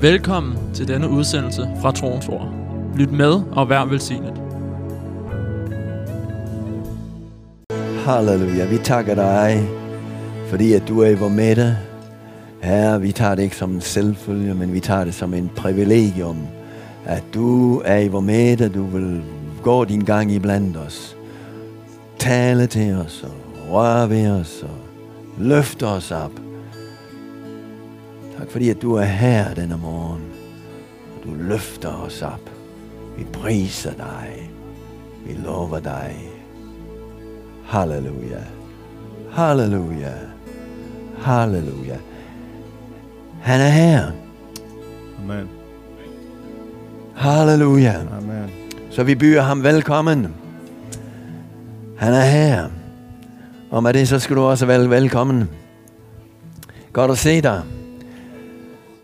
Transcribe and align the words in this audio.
Velkommen 0.00 0.74
til 0.74 0.88
denne 0.88 1.08
udsendelse 1.08 1.68
fra 1.80 1.92
Troens 1.92 2.28
Ord. 2.28 2.54
Lyt 2.96 3.12
med 3.12 3.42
og 3.52 3.68
vær 3.68 3.84
velsignet. 3.84 4.32
Halleluja, 8.04 8.66
vi 8.66 8.78
takker 8.78 9.14
dig, 9.14 9.68
fordi 10.48 10.72
at 10.72 10.88
du 10.88 11.00
er 11.00 11.08
i 11.08 11.14
vores 11.14 11.34
midte. 11.34 11.76
Herre, 12.62 13.00
vi 13.00 13.12
tager 13.12 13.34
det 13.34 13.42
ikke 13.42 13.56
som 13.56 13.70
en 13.70 13.80
selvfølge, 13.80 14.54
men 14.54 14.72
vi 14.72 14.80
tager 14.80 15.04
det 15.04 15.14
som 15.14 15.34
en 15.34 15.50
privilegium, 15.56 16.46
at 17.04 17.24
du 17.34 17.82
er 17.84 17.98
i 17.98 18.08
vores 18.08 18.26
midte, 18.26 18.68
du 18.68 18.84
vil 18.84 19.22
gå 19.62 19.84
din 19.84 20.04
gang 20.04 20.32
i 20.32 20.38
blandt 20.38 20.76
os. 20.76 21.16
Tale 22.18 22.66
til 22.66 22.94
os 22.94 23.24
og 23.24 23.72
røre 23.72 24.10
ved 24.10 24.30
os 24.30 24.62
og 24.62 24.78
løfte 25.38 25.86
os 25.86 26.10
op. 26.10 26.47
Tak 28.38 28.50
fordi 28.50 28.70
at 28.70 28.82
du 28.82 28.94
er 28.94 29.04
her 29.04 29.54
denne 29.54 29.76
morgen, 29.76 30.22
og 31.16 31.24
du 31.24 31.34
løfter 31.34 31.88
os 31.88 32.22
op. 32.22 32.50
Vi 33.16 33.24
priser 33.32 33.92
dig. 33.92 34.50
Vi 35.26 35.32
lover 35.44 35.80
dig. 35.80 36.30
Halleluja. 37.64 38.42
Halleluja. 39.30 40.12
Halleluja. 41.18 41.96
Han 43.40 43.60
er 43.60 43.68
her. 43.68 44.10
Amen. 45.18 45.48
Halleluja. 47.14 47.94
Amen. 48.16 48.50
Så 48.90 49.02
vi 49.02 49.14
byder 49.14 49.42
ham 49.42 49.62
velkommen. 49.62 50.34
Han 51.96 52.14
er 52.14 52.24
her. 52.24 52.68
Og 53.70 53.82
med 53.82 53.94
det 53.94 54.08
så 54.08 54.18
skal 54.18 54.36
du 54.36 54.42
også 54.42 54.66
være 54.66 54.90
velkommen. 54.90 55.48
Godt 56.92 57.10
at 57.10 57.18
se 57.18 57.40
dig. 57.40 57.62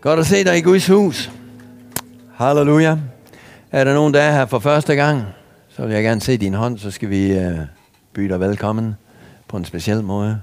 Godt 0.05 0.19
at 0.19 0.25
se 0.25 0.43
dig 0.43 0.57
i 0.57 0.61
Guds 0.61 0.87
hus. 0.87 1.31
Halleluja. 2.33 2.97
Er 3.71 3.83
der 3.83 3.93
nogen, 3.93 4.13
der 4.13 4.21
er 4.21 4.31
her 4.31 4.45
for 4.45 4.59
første 4.59 4.95
gang, 4.95 5.23
så 5.69 5.85
vil 5.85 5.93
jeg 5.93 6.03
gerne 6.03 6.21
se 6.21 6.37
din 6.37 6.53
hånd, 6.53 6.77
så 6.77 6.91
skal 6.91 7.09
vi 7.09 7.31
øh, 7.31 7.57
byde 8.13 8.29
dig 8.29 8.39
velkommen 8.39 8.95
på 9.47 9.57
en 9.57 9.65
speciel 9.65 10.03
måde. 10.03 10.41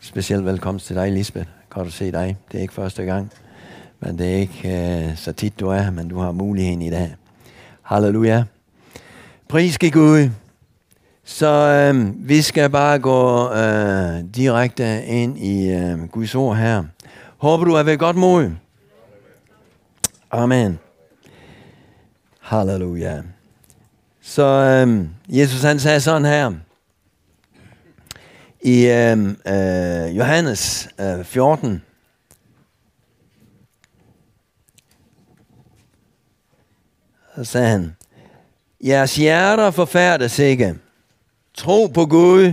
Speciel 0.00 0.44
velkomst 0.44 0.86
til 0.86 0.96
dig, 0.96 1.12
Lisbeth. 1.12 1.46
Godt 1.70 1.86
at 1.86 1.92
se 1.92 2.12
dig. 2.12 2.36
Det 2.52 2.58
er 2.58 2.62
ikke 2.62 2.74
første 2.74 3.02
gang, 3.02 3.32
men 4.00 4.18
det 4.18 4.32
er 4.32 4.36
ikke 4.36 5.08
øh, 5.08 5.16
så 5.16 5.32
tit, 5.32 5.60
du 5.60 5.68
er 5.68 5.78
her, 5.82 5.90
men 5.90 6.08
du 6.08 6.18
har 6.18 6.32
muligheden 6.32 6.82
i 6.82 6.90
dag. 6.90 7.16
Halleluja. 7.82 8.44
Pris 9.48 9.78
Gud. 9.78 10.30
Så 11.24 11.46
øh, 11.48 12.12
vi 12.28 12.42
skal 12.42 12.70
bare 12.70 12.98
gå 12.98 13.52
øh, 13.52 14.24
direkte 14.36 15.04
ind 15.04 15.38
i 15.38 15.70
øh, 15.70 16.08
Guds 16.08 16.34
ord 16.34 16.56
her. 16.56 16.82
Håber 17.40 17.64
du 17.64 17.74
er 17.74 17.82
ved 17.82 17.98
godt 17.98 18.16
mod. 18.16 18.50
Amen. 20.30 20.78
Halleluja. 22.40 23.22
Så 24.20 24.42
øhm, 24.42 25.08
Jesus 25.28 25.62
han 25.62 25.80
sagde 25.80 26.00
sådan 26.00 26.24
her. 26.24 26.52
I 28.60 28.86
øhm, 28.86 29.36
øh, 29.46 30.16
Johannes 30.16 30.88
øh, 31.00 31.24
14. 31.24 31.82
Så 37.36 37.44
sagde 37.44 37.68
han. 37.68 37.96
Jeres 38.84 39.16
hjerter 39.16 39.70
forfærdes 39.70 40.38
ikke. 40.38 40.74
Tro 41.54 41.86
på 41.86 42.06
Gud 42.06 42.52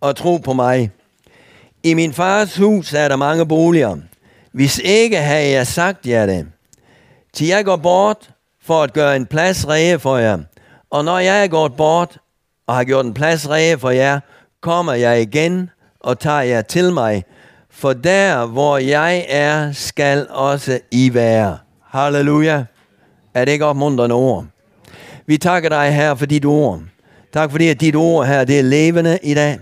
og 0.00 0.16
tro 0.16 0.36
på 0.36 0.52
mig. 0.52 0.90
I 1.82 1.94
min 1.94 2.12
fars 2.12 2.56
hus 2.56 2.92
er 2.92 3.08
der 3.08 3.16
mange 3.16 3.46
boliger. 3.46 3.96
Hvis 4.52 4.78
ikke 4.84 5.16
havde 5.16 5.50
jeg 5.50 5.66
sagt 5.66 6.06
jer 6.06 6.26
det. 6.26 6.46
Til 7.32 7.46
jeg 7.46 7.64
går 7.64 7.76
bort 7.76 8.30
for 8.62 8.82
at 8.82 8.92
gøre 8.92 9.16
en 9.16 9.26
plads 9.26 9.68
rede 9.68 9.98
for 9.98 10.16
jer. 10.16 10.38
Og 10.90 11.04
når 11.04 11.18
jeg 11.18 11.44
er 11.44 11.48
gået 11.48 11.76
bort 11.76 12.18
og 12.66 12.74
har 12.74 12.84
gjort 12.84 13.04
en 13.04 13.14
plads 13.14 13.50
rede 13.50 13.78
for 13.78 13.90
jer, 13.90 14.20
kommer 14.60 14.92
jeg 14.92 15.22
igen 15.22 15.70
og 16.00 16.18
tager 16.18 16.40
jer 16.40 16.62
til 16.62 16.92
mig. 16.92 17.24
For 17.70 17.92
der, 17.92 18.46
hvor 18.46 18.78
jeg 18.78 19.26
er, 19.28 19.72
skal 19.72 20.26
også 20.30 20.80
I 20.90 21.14
være. 21.14 21.58
Halleluja. 21.90 22.64
Er 23.34 23.44
det 23.44 23.52
ikke 23.52 23.64
opmuntrende 23.64 24.14
ord? 24.14 24.46
Vi 25.26 25.38
takker 25.38 25.68
dig 25.68 25.94
her 25.94 26.14
for 26.14 26.26
dit 26.26 26.44
ord. 26.44 26.80
Tak 27.32 27.50
fordi, 27.50 27.68
at 27.68 27.80
dit 27.80 27.96
ord 27.96 28.26
her, 28.26 28.44
det 28.44 28.58
er 28.58 28.62
levende 28.62 29.18
i 29.22 29.34
dag. 29.34 29.58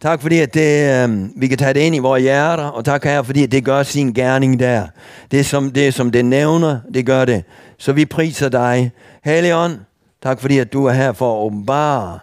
Tak 0.00 0.22
fordi, 0.22 0.38
at 0.38 0.54
det, 0.54 1.04
øh, 1.08 1.28
vi 1.36 1.48
kan 1.48 1.58
tage 1.58 1.74
det 1.74 1.80
ind 1.80 1.96
i 1.96 1.98
vores 1.98 2.22
hjerter, 2.22 2.64
og 2.64 2.84
tak 2.84 3.04
her, 3.04 3.22
fordi 3.22 3.42
at 3.42 3.52
det 3.52 3.64
gør 3.64 3.82
sin 3.82 4.12
gerning 4.12 4.60
der. 4.60 4.86
Det 5.30 5.46
som 5.46 5.70
det, 5.70 5.94
som 5.94 6.10
det 6.10 6.24
nævner, 6.24 6.80
det 6.94 7.06
gør 7.06 7.24
det. 7.24 7.44
Så 7.78 7.92
vi 7.92 8.04
priser 8.04 8.48
dig. 8.48 8.92
Helligånd, 9.24 9.78
tak 10.22 10.40
fordi, 10.40 10.58
at 10.58 10.72
du 10.72 10.84
er 10.84 10.92
her 10.92 11.12
for 11.12 11.40
at 11.40 11.44
åbenbare 11.44 12.18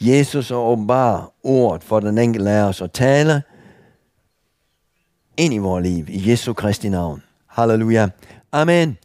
Jesus 0.00 0.50
og 0.50 0.70
åbenbare 0.70 1.26
ordet 1.42 1.84
for 1.84 2.00
den 2.00 2.18
enkelte 2.18 2.50
af 2.50 2.62
os 2.62 2.80
og 2.80 2.92
tale 2.92 3.42
ind 5.36 5.54
i 5.54 5.58
vores 5.58 5.86
liv 5.86 6.04
i 6.08 6.30
Jesu 6.30 6.52
Kristi 6.52 6.88
navn. 6.88 7.22
Halleluja. 7.46 8.08
Amen. 8.52 8.98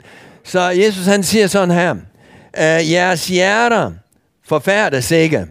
Så 0.43 0.61
Jesus 0.61 1.05
han 1.05 1.23
siger 1.23 1.47
sådan 1.47 1.71
her, 1.71 1.95
jeres 2.81 3.27
hjerter 3.27 3.91
forfærdes 4.43 5.11
ikke. 5.11 5.47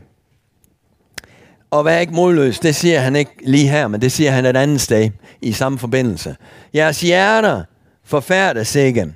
Og 1.76 1.84
vær 1.84 1.98
ikke 1.98 2.12
modløs, 2.12 2.58
det 2.58 2.74
siger 2.74 3.00
han 3.00 3.16
ikke 3.16 3.30
lige 3.42 3.68
her, 3.68 3.88
men 3.88 4.00
det 4.00 4.12
siger 4.12 4.30
han 4.30 4.46
et 4.46 4.56
andet 4.56 4.80
sted 4.80 5.10
i 5.40 5.52
samme 5.52 5.78
forbindelse. 5.78 6.36
Jeres 6.74 7.00
hjerter 7.00 7.62
forfærdes 8.04 8.74
ikke. 8.74 9.14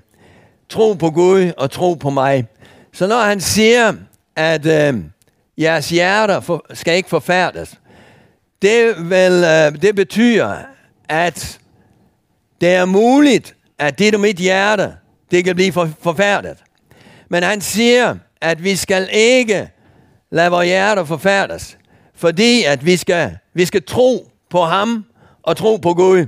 Tro 0.69 0.93
på 0.93 1.11
Gud 1.11 1.53
og 1.57 1.71
tro 1.71 1.95
på 1.95 2.11
mig. 2.11 2.47
Så 2.93 3.07
når 3.07 3.21
han 3.21 3.41
siger, 3.41 3.93
at 4.37 4.67
øh, 4.67 5.01
jeres 5.59 5.89
hjerter 5.89 6.41
for, 6.41 6.67
skal 6.75 6.97
ikke 6.97 7.09
forfærdes, 7.09 7.75
det, 8.63 8.95
vil, 8.99 9.45
øh, 9.45 9.83
det 9.83 9.95
betyder, 9.97 10.57
at 11.09 11.59
det 12.61 12.69
er 12.69 12.85
muligt, 12.85 13.55
at 13.79 13.99
det 13.99 14.15
er 14.15 14.19
mit 14.19 14.37
hjerte, 14.37 14.93
det 15.31 15.45
kan 15.45 15.55
blive 15.55 15.73
for, 15.73 15.91
forfærdet. 16.03 16.57
Men 17.29 17.43
han 17.43 17.61
siger, 17.61 18.17
at 18.41 18.65
vi 18.65 18.77
skal 18.77 19.09
ikke 19.13 19.71
lade 20.31 20.51
vores 20.51 20.67
hjerter 20.67 21.05
forfærdes, 21.05 21.77
fordi 22.21 22.65
at 22.65 22.87
vi 22.87 22.97
skal, 22.97 23.37
vi 23.55 23.65
skal 23.65 23.83
tro 23.83 24.31
på 24.51 24.65
ham 24.65 25.05
og 25.43 25.57
tro 25.57 25.77
på 25.77 25.95
Gud. 25.95 26.27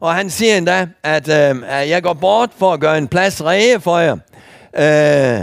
Og 0.00 0.14
han 0.14 0.30
siger 0.30 0.56
endda, 0.56 0.86
at, 1.02 1.28
øh, 1.28 1.62
at 1.66 1.88
jeg 1.88 2.02
går 2.02 2.12
bort 2.12 2.50
for 2.58 2.72
at 2.72 2.80
gøre 2.80 2.98
en 2.98 3.08
plads 3.08 3.44
rede 3.44 3.80
for 3.80 3.98
jer. 3.98 4.16
Øh, 4.78 5.40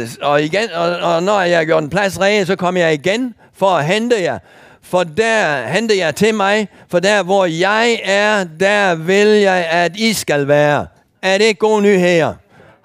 øh, 0.00 0.08
og, 0.22 0.42
igen, 0.42 0.70
og, 0.74 0.96
og 0.96 1.22
når 1.22 1.40
jeg 1.40 1.58
har 1.58 1.64
gjort 1.64 1.82
en 1.82 1.90
plads 1.90 2.20
rede, 2.20 2.46
så 2.46 2.56
kommer 2.56 2.80
jeg 2.80 2.94
igen 2.94 3.34
for 3.58 3.70
at 3.70 3.84
hente 3.84 4.22
jer. 4.22 4.38
For 4.82 5.04
der 5.04 5.66
henter 5.66 5.94
jeg 5.94 6.14
til 6.14 6.34
mig, 6.34 6.68
for 6.90 6.98
der 6.98 7.22
hvor 7.22 7.44
jeg 7.44 8.00
er, 8.04 8.44
der 8.60 8.94
vil 8.94 9.28
jeg, 9.28 9.66
at 9.70 9.96
I 9.96 10.12
skal 10.12 10.48
være. 10.48 10.86
Er 11.22 11.38
det 11.38 11.58
gode 11.58 11.82
nyheder? 11.82 12.34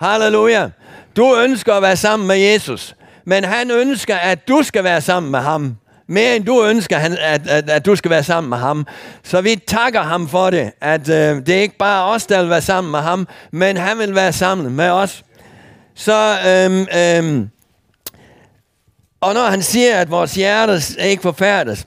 Halleluja. 0.02 0.70
Du 1.16 1.36
ønsker 1.44 1.74
at 1.74 1.82
være 1.82 1.96
sammen 1.96 2.28
med 2.28 2.38
Jesus, 2.38 2.96
men 3.26 3.44
han 3.44 3.72
ønsker, 3.72 4.16
at 4.16 4.48
du 4.48 4.64
skal 4.64 4.84
være 4.84 5.02
sammen 5.02 5.32
med 5.32 5.40
ham. 5.40 5.78
Mere 6.12 6.36
end 6.36 6.46
du 6.46 6.64
ønsker, 6.66 6.98
at, 6.98 7.48
at, 7.48 7.70
at 7.70 7.86
du 7.86 7.96
skal 7.96 8.12
være 8.12 8.24
sammen 8.24 8.50
med 8.50 8.58
ham. 8.58 8.88
Så 9.24 9.42
vi 9.42 9.56
takker 9.68 10.02
ham 10.02 10.28
for 10.30 10.50
det, 10.50 10.72
at 10.82 11.10
øh, 11.10 11.46
det 11.46 11.50
er 11.50 11.62
ikke 11.62 11.78
bare 11.78 12.06
os, 12.06 12.26
der 12.26 12.42
vil 12.42 12.50
være 12.50 12.62
sammen 12.62 12.92
med 12.92 13.00
ham, 13.00 13.28
men 13.52 13.78
han 13.78 13.98
vil 13.98 14.16
være 14.16 14.34
sammen 14.34 14.76
med 14.76 14.90
os. 14.90 15.24
Så, 15.96 16.38
øhm, 16.48 16.88
øhm, 16.98 17.50
og 19.22 19.34
når 19.34 19.46
han 19.46 19.62
siger, 19.62 19.96
at 19.96 20.12
vores 20.12 20.36
hjerter 20.36 21.04
ikke 21.04 21.22
forfærdes, 21.22 21.86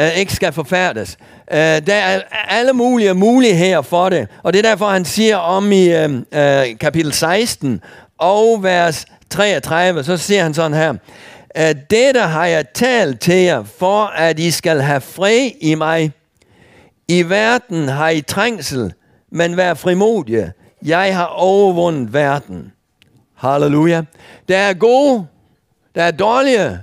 øh, 0.00 0.18
ikke 0.18 0.32
skal 0.32 0.52
forfærdes, 0.52 1.16
øh, 1.52 1.58
der 1.58 1.94
er 1.94 2.20
alle 2.48 2.72
mulige 2.72 3.14
muligheder 3.14 3.82
for 3.82 4.08
det. 4.08 4.28
Og 4.42 4.52
det 4.52 4.58
er 4.58 4.70
derfor, 4.70 4.88
han 4.88 5.04
siger 5.04 5.36
om 5.36 5.72
i 5.72 5.88
øh, 5.88 6.10
øh, 6.32 6.78
kapitel 6.80 7.12
16 7.12 7.80
og 8.18 8.62
vers 8.62 9.06
33, 9.30 10.04
så 10.04 10.16
siger 10.16 10.42
han 10.42 10.54
sådan 10.54 10.74
her, 10.74 10.94
at 11.58 11.90
dette 11.90 12.20
har 12.20 12.46
jeg 12.46 12.64
talt 12.74 13.20
til 13.20 13.34
jer, 13.34 13.64
for 13.64 14.04
at 14.04 14.38
I 14.38 14.50
skal 14.50 14.80
have 14.80 15.00
fred 15.00 15.50
i 15.60 15.74
mig. 15.74 16.12
I 17.08 17.22
verden 17.22 17.88
har 17.88 18.08
I 18.08 18.20
trængsel, 18.20 18.92
men 19.30 19.56
vær 19.56 19.74
frimodige. 19.74 20.52
Jeg 20.84 21.16
har 21.16 21.24
overvundet 21.24 22.12
verden. 22.12 22.72
Halleluja. 23.36 24.02
Der 24.48 24.58
er 24.58 24.74
gode, 24.74 25.26
der 25.94 26.02
er 26.02 26.10
dårlige 26.10 26.78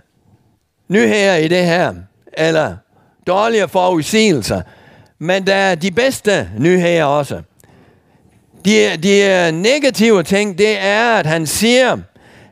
nyheder 0.87 1.35
i 1.35 1.47
det 1.47 1.65
her, 1.65 1.93
eller 2.33 2.75
dårlige 3.27 3.67
forudsigelser, 3.67 4.61
men 5.19 5.47
der 5.47 5.55
er 5.55 5.75
de 5.75 5.91
bedste 5.91 6.49
nyheder 6.57 7.03
også. 7.03 7.41
De, 8.65 8.97
de 8.97 9.51
negative 9.51 10.23
ting, 10.23 10.57
det 10.57 10.79
er, 10.79 11.15
at 11.15 11.25
han 11.25 11.47
siger, 11.47 11.97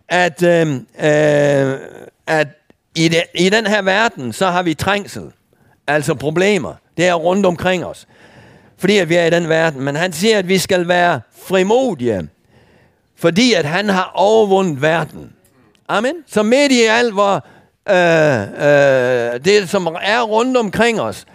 at, 0.10 0.44
øhm, 0.44 0.88
øh, 1.00 1.72
øh, 1.72 1.80
at 2.28 2.48
i, 2.96 3.08
de, 3.08 3.24
i 3.36 3.50
den 3.50 3.68
her 3.68 3.82
verden, 3.82 4.34
så 4.34 4.48
har 4.48 4.64
vi 4.64 4.74
trængsel, 4.74 5.32
altså 5.88 6.14
problemer. 6.16 6.74
Det 6.98 7.08
er 7.08 7.14
rundt 7.14 7.46
omkring 7.46 7.86
os. 7.86 8.08
fordi 8.78 8.98
at 8.98 9.10
vi 9.10 9.16
er 9.16 9.26
i 9.26 9.30
den 9.30 9.50
verden, 9.50 9.82
men 9.82 9.96
han 9.96 10.14
siger, 10.14 10.38
at 10.38 10.48
vi 10.48 10.58
skal 10.58 10.88
være 10.88 11.22
frimodige, 11.48 12.30
fordi 13.16 13.54
at 13.54 13.66
han 13.66 13.90
har 13.90 14.12
overvundet 14.16 14.82
verden. 14.82 15.34
Amen. 15.88 16.16
Så 16.28 16.44
midt 16.44 16.72
i 16.72 16.84
alt, 16.84 17.14
hvor 17.14 17.46
øh, 17.90 18.42
øh, 18.42 19.46
det, 19.46 19.70
som 19.70 19.88
er 20.02 20.22
rundt 20.22 20.58
omkring 20.58 21.02
os, 21.02 21.26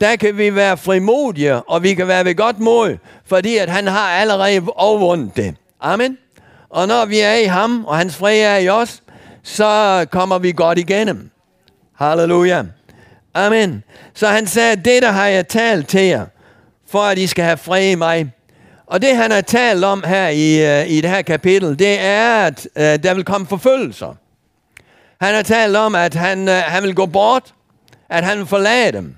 der 0.00 0.16
kan 0.16 0.38
vi 0.38 0.54
være 0.54 0.76
frimodige, 0.76 1.62
og 1.62 1.82
vi 1.82 1.94
kan 1.94 2.08
være 2.08 2.24
ved 2.24 2.34
godt 2.34 2.60
mod, 2.60 2.96
fordi 3.26 3.56
at 3.56 3.68
han 3.68 3.86
har 3.86 4.08
allerede 4.10 4.62
overvundet 4.76 5.36
det. 5.36 5.54
Amen. 5.80 6.18
Og 6.70 6.88
når 6.88 7.04
vi 7.04 7.20
er 7.20 7.34
i 7.34 7.44
ham, 7.44 7.84
og 7.84 7.96
hans 7.96 8.16
fred 8.16 8.40
er 8.40 8.56
i 8.56 8.68
os, 8.68 9.01
så 9.42 10.06
kommer 10.10 10.38
vi 10.38 10.52
godt 10.52 10.78
igennem. 10.78 11.30
Halleluja. 11.96 12.64
Amen. 13.34 13.84
Så 14.14 14.28
han 14.28 14.46
sagde, 14.46 14.76
det 14.76 15.02
der 15.02 15.10
har 15.10 15.26
jeg 15.26 15.48
talt 15.48 15.88
til 15.88 16.00
jer, 16.00 16.26
for 16.90 17.02
at 17.02 17.18
I 17.18 17.26
skal 17.26 17.44
have 17.44 17.56
fred 17.56 17.90
i 17.90 17.94
mig. 17.94 18.32
Og 18.86 19.02
det 19.02 19.16
han 19.16 19.30
har 19.30 19.40
talt 19.40 19.84
om 19.84 20.04
her 20.06 20.28
i, 20.28 20.80
øh, 20.80 20.90
i 20.90 21.00
det 21.00 21.10
her 21.10 21.22
kapitel, 21.22 21.78
det 21.78 22.00
er, 22.00 22.46
at 22.46 22.68
øh, 22.76 22.82
der 22.82 23.14
vil 23.14 23.24
komme 23.24 23.46
forfølgelser. 23.46 24.14
Han 25.20 25.34
har 25.34 25.42
talt 25.42 25.76
om, 25.76 25.94
at 25.94 26.14
han, 26.14 26.48
øh, 26.48 26.54
han 26.54 26.82
vil 26.82 26.94
gå 26.94 27.06
bort, 27.06 27.54
at 28.08 28.24
han 28.24 28.38
vil 28.38 28.46
forlade 28.46 28.92
dem. 28.92 29.16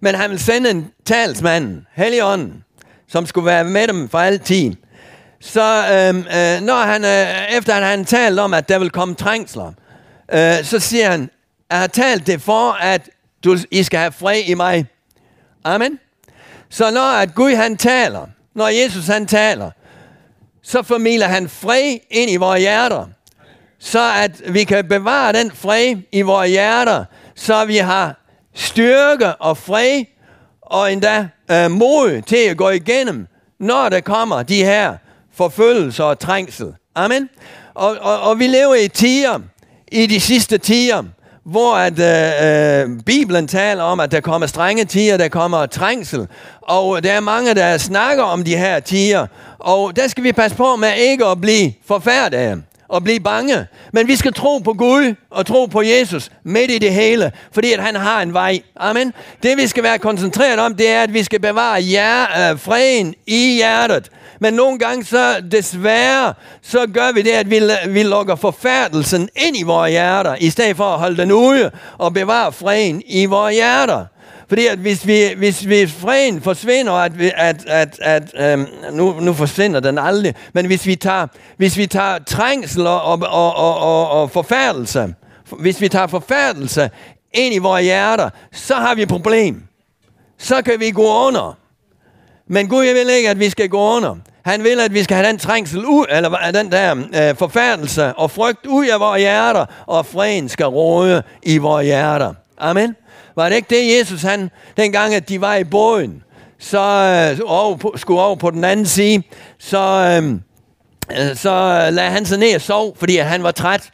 Men 0.00 0.14
han 0.14 0.30
vil 0.30 0.38
sende 0.38 0.70
en 0.70 0.90
talsmand, 1.04 1.82
Helligånden, 1.92 2.64
som 3.08 3.26
skulle 3.26 3.46
være 3.46 3.64
med 3.64 3.88
dem 3.88 4.08
for 4.08 4.18
altid. 4.18 4.74
Så 5.40 5.84
øh, 5.92 6.16
øh, 6.18 6.60
når 6.62 6.82
han, 6.82 7.04
øh, 7.04 7.56
efter 7.58 7.74
han 7.74 7.98
har 7.98 8.04
talt 8.04 8.38
om, 8.38 8.54
at 8.54 8.68
der 8.68 8.78
vil 8.78 8.90
komme 8.90 9.14
trængsler, 9.14 9.72
øh, 10.32 10.64
så 10.64 10.78
siger 10.78 11.10
han, 11.10 11.30
jeg 11.70 11.78
har 11.78 11.86
talt 11.86 12.26
det 12.26 12.42
for, 12.42 12.72
at 12.72 13.10
du, 13.44 13.56
I 13.70 13.82
skal 13.82 13.98
have 13.98 14.12
fred 14.12 14.42
i 14.46 14.54
mig. 14.54 14.86
Amen. 15.64 15.98
Så 16.68 16.90
når 16.90 17.20
at 17.20 17.34
Gud 17.34 17.54
han 17.54 17.76
taler, 17.76 18.26
når 18.54 18.68
Jesus 18.68 19.06
han 19.06 19.26
taler, 19.26 19.70
så 20.62 20.82
formidler 20.82 21.26
han 21.26 21.48
fred 21.48 21.98
ind 22.10 22.30
i 22.30 22.36
vores 22.36 22.60
hjerter, 22.60 23.06
så 23.78 24.12
at 24.16 24.54
vi 24.54 24.64
kan 24.64 24.88
bevare 24.88 25.32
den 25.32 25.50
fred 25.50 25.96
i 26.12 26.22
vores 26.22 26.50
hjerter, 26.50 27.04
så 27.34 27.64
vi 27.64 27.76
har 27.76 28.16
styrke 28.54 29.34
og 29.34 29.58
fred 29.58 30.04
og 30.62 30.92
endda 30.92 31.28
øh, 31.50 31.70
mod 31.70 32.22
til 32.22 32.36
at 32.36 32.56
gå 32.56 32.70
igennem, 32.70 33.26
når 33.60 33.88
der 33.88 34.00
kommer 34.00 34.42
de 34.42 34.64
her 34.64 34.96
forfølgelser 35.38 36.04
og 36.04 36.18
trængsel. 36.18 36.74
Amen. 36.94 37.28
Og, 37.74 37.96
og, 38.00 38.20
og 38.20 38.38
vi 38.38 38.46
lever 38.46 38.74
i 38.74 38.88
tider, 38.88 39.38
i 39.92 40.06
de 40.06 40.20
sidste 40.20 40.58
tider, 40.58 41.02
hvor 41.44 41.74
at, 41.74 41.98
øh, 41.98 42.90
øh, 42.90 43.00
Bibelen 43.06 43.48
taler 43.48 43.82
om, 43.82 44.00
at 44.00 44.12
der 44.12 44.20
kommer 44.20 44.46
strenge 44.46 44.84
tider, 44.84 45.16
der 45.16 45.28
kommer 45.28 45.66
trængsel. 45.66 46.28
Og 46.60 47.04
der 47.04 47.12
er 47.12 47.20
mange, 47.20 47.54
der 47.54 47.78
snakker 47.78 48.24
om 48.24 48.44
de 48.44 48.56
her 48.56 48.80
tider. 48.80 49.26
Og 49.58 49.96
der 49.96 50.08
skal 50.08 50.24
vi 50.24 50.32
passe 50.32 50.56
på 50.56 50.76
med 50.76 50.96
ikke 50.96 51.26
at 51.26 51.40
blive 51.40 51.72
forfærdelige 51.86 52.62
og 52.88 53.04
blive 53.04 53.20
bange. 53.20 53.66
Men 53.92 54.08
vi 54.08 54.16
skal 54.16 54.32
tro 54.32 54.58
på 54.58 54.72
Gud 54.72 55.14
og 55.30 55.46
tro 55.46 55.66
på 55.66 55.82
Jesus 55.82 56.30
midt 56.44 56.70
i 56.70 56.78
det 56.78 56.92
hele, 56.92 57.32
fordi 57.52 57.72
at 57.72 57.80
han 57.80 57.94
har 57.94 58.22
en 58.22 58.32
vej. 58.32 58.60
Amen. 58.76 59.12
Det 59.42 59.56
vi 59.56 59.66
skal 59.66 59.82
være 59.82 59.98
koncentreret 59.98 60.58
om, 60.58 60.74
det 60.74 60.90
er, 60.90 61.02
at 61.02 61.14
vi 61.14 61.22
skal 61.22 61.40
bevare 61.40 61.82
jer, 61.92 62.50
øh, 62.50 62.58
freden 62.58 63.14
i 63.26 63.54
hjertet. 63.54 64.10
Men 64.40 64.54
nogle 64.54 64.78
gange 64.78 65.04
så 65.04 65.40
desværre, 65.52 66.34
så 66.62 66.86
gør 66.94 67.12
vi 67.12 67.22
det, 67.22 67.30
at 67.30 67.50
vi, 67.50 67.60
vi 67.88 68.02
lukker 68.02 68.36
forfærdelsen 68.36 69.28
ind 69.36 69.56
i 69.56 69.62
vores 69.62 69.90
hjerter, 69.90 70.34
i 70.40 70.50
stedet 70.50 70.76
for 70.76 70.84
at 70.84 70.98
holde 70.98 71.16
den 71.16 71.32
ude 71.32 71.70
og 71.98 72.14
bevare 72.14 72.52
freden 72.52 73.02
i 73.06 73.26
vores 73.26 73.54
hjerter. 73.54 74.04
Fordi 74.48 74.66
at 74.66 74.78
hvis, 74.78 75.06
vi, 75.06 75.24
hvis, 75.36 75.60
hvis 75.60 75.92
freden 75.92 76.42
forsvinder, 76.42 76.92
at, 76.92 77.18
vi, 77.18 77.30
at, 77.36 77.64
at, 77.66 77.98
at 78.00 78.52
øhm, 78.52 78.66
nu, 78.92 79.20
nu 79.20 79.32
forsvinder 79.32 79.80
den 79.80 79.98
aldrig, 79.98 80.34
men 80.52 80.66
hvis 80.66 80.86
vi 80.86 80.96
tager, 80.96 81.26
hvis 81.56 81.76
vi 81.76 81.86
tager 81.86 82.18
trængsel 82.18 82.86
og, 82.86 83.02
og, 83.02 83.18
og, 83.22 83.56
og, 83.56 83.78
og, 83.78 84.10
og 84.10 84.30
forfærdelse, 84.30 85.14
hvis 85.58 85.80
vi 85.80 85.88
tager 85.88 86.06
forfærdelse 86.06 86.90
ind 87.32 87.54
i 87.54 87.58
vores 87.58 87.84
hjerter, 87.84 88.30
så 88.52 88.74
har 88.74 88.94
vi 88.94 89.02
et 89.02 89.08
problem. 89.08 89.62
Så 90.38 90.62
kan 90.62 90.80
vi 90.80 90.90
gå 90.90 91.26
under. 91.26 91.58
Men 92.46 92.68
Gud, 92.68 92.84
jeg 92.84 92.94
vil 92.94 93.10
ikke, 93.10 93.30
at 93.30 93.38
vi 93.38 93.50
skal 93.50 93.68
gå 93.68 93.96
under. 93.96 94.16
Han 94.42 94.64
vil, 94.64 94.80
at 94.80 94.94
vi 94.94 95.02
skal 95.02 95.16
have 95.16 95.28
den 95.28 95.38
trængsel 95.38 95.84
ud, 95.84 96.06
eller 96.10 96.46
øh, 96.46 96.54
den 96.54 96.72
der 96.72 96.96
øh, 96.96 97.36
forfærdelse 97.36 98.12
og 98.14 98.30
frygt 98.30 98.66
ud 98.66 98.86
af 98.86 99.00
vores 99.00 99.20
hjerter, 99.20 99.66
og 99.86 100.06
freden 100.06 100.48
skal 100.48 100.66
råde 100.66 101.22
i 101.42 101.58
vores 101.58 101.84
hjerter. 101.84 102.34
Amen. 102.58 102.96
Var 103.38 103.48
det 103.48 103.56
ikke 103.56 103.74
det, 103.74 103.98
Jesus 103.98 104.22
han, 104.22 104.50
dengang 104.76 105.14
at 105.14 105.28
de 105.28 105.40
var 105.40 105.54
i 105.54 105.64
båden, 105.64 106.22
så 106.58 106.80
øh, 106.80 107.40
over 107.44 107.76
på, 107.76 107.94
skulle 107.96 108.20
over 108.20 108.36
på 108.36 108.50
den 108.50 108.64
anden 108.64 108.86
side, 108.86 109.22
så, 109.58 109.78
øh, 110.22 110.32
øh 111.20 111.36
så 111.36 111.84
øh, 111.86 111.94
lagde 111.94 112.10
han 112.10 112.26
sig 112.26 112.38
ned 112.38 112.54
og 112.54 112.60
sov, 112.60 112.96
fordi 112.96 113.16
han 113.16 113.42
var 113.42 113.50
træt. 113.50 113.90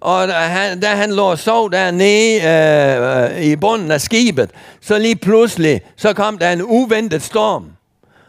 Og 0.00 0.28
da 0.28 0.32
han, 0.32 0.80
da 0.80 0.86
han 0.86 1.12
lå 1.12 1.22
og 1.22 1.38
sov 1.38 1.72
dernede 1.72 2.42
øh, 2.42 3.36
øh, 3.38 3.44
i 3.44 3.56
bunden 3.56 3.90
af 3.90 4.00
skibet, 4.00 4.50
så 4.80 4.98
lige 4.98 5.16
pludselig, 5.16 5.80
så 5.96 6.12
kom 6.12 6.38
der 6.38 6.50
en 6.50 6.62
uventet 6.62 7.22
storm. 7.22 7.66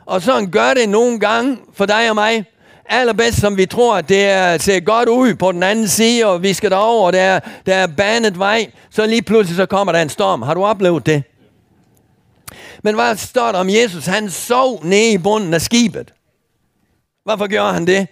Og 0.06 0.21
sådan 0.21 0.51
gør 0.51 0.74
det 0.74 0.89
nogle 0.89 1.19
gange 1.19 1.57
for 1.74 1.86
dig 1.86 2.09
og 2.09 2.15
mig. 2.15 2.45
Allerbedst 2.85 3.39
som 3.39 3.57
vi 3.57 3.65
tror, 3.65 3.97
at 3.97 4.09
det 4.09 4.25
er, 4.25 4.57
ser 4.57 4.79
godt 4.79 5.09
ud 5.09 5.35
på 5.35 5.51
den 5.51 5.63
anden 5.63 5.87
side, 5.87 6.25
og 6.25 6.43
vi 6.43 6.53
skal 6.53 6.71
derover, 6.71 7.05
og 7.05 7.13
der 7.13 7.21
er, 7.21 7.39
der 7.65 7.75
er 7.75 7.87
banet 7.87 8.39
vej. 8.39 8.71
Så 8.89 9.05
lige 9.05 9.21
pludselig 9.21 9.55
så 9.55 9.65
kommer 9.65 9.93
der 9.93 10.01
en 10.01 10.09
storm. 10.09 10.41
Har 10.41 10.53
du 10.53 10.63
oplevet 10.63 11.05
det? 11.05 11.23
Men 12.83 12.95
hvad 12.95 13.15
står 13.15 13.51
der 13.51 13.59
om 13.59 13.69
Jesus? 13.69 14.05
Han 14.05 14.29
sov 14.29 14.85
nede 14.85 15.11
i 15.11 15.17
bunden 15.17 15.53
af 15.53 15.61
skibet. 15.61 16.13
Hvorfor 17.23 17.47
gjorde 17.47 17.73
han 17.73 17.87
det? 17.87 18.07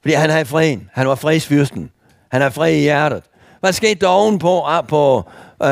Fordi 0.00 0.14
han 0.14 0.30
havde 0.30 0.44
freden. 0.44 0.90
Han 0.92 1.08
var 1.08 1.14
fredsfyrsten. 1.14 1.90
Han 2.30 2.40
havde 2.40 2.52
fred 2.52 2.72
i 2.72 2.80
hjertet. 2.80 3.22
Hvad 3.60 3.72
skete 3.72 3.94
der 3.94 4.06
ovenpå? 4.06 4.64
Ah, 4.64 4.86
på, 4.86 5.24
øh, 5.62 5.68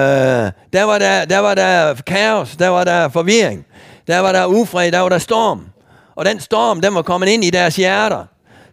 der, 0.73 0.83
var 0.83 0.99
der, 0.99 1.25
der 1.25 1.39
var 1.39 1.55
der 1.55 1.95
kaos, 1.95 2.57
der 2.57 2.69
var 2.69 2.85
der 2.85 3.09
forvirring. 3.09 3.67
Der 4.07 4.19
var 4.19 4.33
der 4.33 4.47
ufred, 4.47 4.93
der 4.93 5.01
var 5.01 5.09
der 5.09 5.19
storm. 5.19 5.67
Og 6.17 6.25
den 6.25 6.41
storm, 6.41 6.81
den 6.81 6.95
var 6.95 7.03
kommet 7.03 7.29
ind 7.29 7.45
i 7.45 7.51
deres 7.51 7.77
hjerter. 7.77 8.25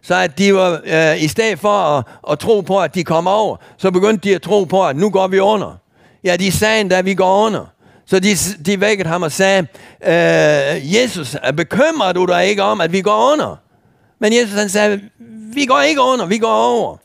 Så 0.02 0.14
at 0.14 0.38
de 0.38 0.54
var, 0.54 0.80
øh, 0.84 1.22
i 1.22 1.28
stedet 1.28 1.58
for 1.58 1.68
at, 1.68 2.04
at 2.30 2.38
tro 2.38 2.60
på, 2.60 2.80
at 2.80 2.94
de 2.94 3.04
kom 3.04 3.26
over, 3.26 3.56
så 3.78 3.90
begyndte 3.90 4.28
de 4.28 4.34
at 4.34 4.42
tro 4.42 4.64
på, 4.64 4.86
at 4.86 4.96
nu 4.96 5.10
går 5.10 5.26
vi 5.26 5.38
under. 5.38 5.78
Ja, 6.24 6.36
de 6.36 6.52
sagde 6.52 6.80
endda, 6.80 6.98
at 6.98 7.04
vi 7.04 7.14
går 7.14 7.46
under. 7.46 7.66
Så 8.06 8.20
de, 8.20 8.36
de 8.66 8.80
vækkede 8.80 9.08
ham 9.08 9.22
og 9.22 9.32
sagde, 9.32 9.66
øh, 10.06 10.94
Jesus, 10.94 11.36
er 11.42 11.52
bekymret 11.52 12.16
du 12.16 12.24
dig 12.24 12.46
ikke 12.46 12.62
om, 12.62 12.80
at 12.80 12.92
vi 12.92 13.00
går 13.00 13.32
under? 13.32 13.56
Men 14.18 14.32
Jesus 14.32 14.54
han 14.54 14.68
sagde, 14.68 15.00
vi 15.54 15.66
går 15.66 15.80
ikke 15.80 16.00
under, 16.00 16.26
vi 16.26 16.38
går 16.38 16.54
over. 16.54 16.96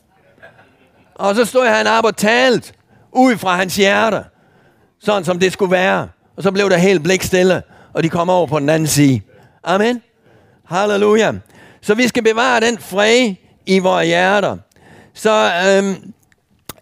Og 1.14 1.34
så 1.34 1.44
stod 1.44 1.66
han 1.66 1.86
op 1.86 2.04
og 2.04 2.16
talte 2.16 2.72
ud 3.12 3.36
fra 3.36 3.56
hans 3.56 3.76
hjerte, 3.76 4.24
sådan 5.00 5.24
som 5.24 5.38
det 5.38 5.52
skulle 5.52 5.72
være. 5.72 6.08
Og 6.36 6.42
så 6.42 6.52
blev 6.52 6.70
der 6.70 6.76
helt 6.76 7.02
blik 7.02 7.22
stille 7.22 7.62
og 7.92 8.02
de 8.02 8.08
kom 8.08 8.30
over 8.30 8.46
på 8.46 8.58
den 8.58 8.68
anden 8.68 8.86
side. 8.86 9.20
Amen. 9.64 10.02
Halleluja. 10.70 11.32
Så 11.80 11.94
vi 11.94 12.08
skal 12.08 12.22
bevare 12.22 12.60
den 12.60 12.78
fred 12.78 13.34
i 13.66 13.78
vores 13.78 14.06
hjerter. 14.06 14.56
Så 15.14 15.52
øhm, 15.66 16.12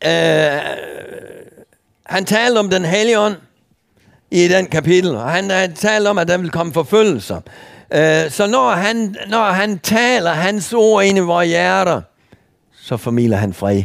øh, 0.05 0.61
han 2.07 2.25
talte 2.25 2.59
om 2.59 2.71
den 2.71 2.85
hellige 2.85 3.19
ånd 3.19 3.37
i 4.31 4.49
den 4.49 4.67
kapitel, 4.67 5.17
og 5.17 5.31
han, 5.31 5.51
han 5.51 5.75
talte 5.75 6.09
om, 6.09 6.19
at 6.19 6.29
der 6.29 6.39
vil 6.39 6.51
komme 6.51 6.73
forfølgelser. 6.73 7.41
Øh, 7.95 8.31
så 8.31 8.47
når 8.47 8.71
han, 8.71 9.17
når 9.29 9.45
han 9.45 9.79
taler 9.79 10.31
hans 10.31 10.73
ord 10.73 11.05
ind 11.05 11.19
i 11.19 11.21
vores 11.21 11.49
hjerter, 11.49 12.03
så 12.83 12.97
formiler 12.97 13.37
han 13.37 13.53
fred. 13.53 13.83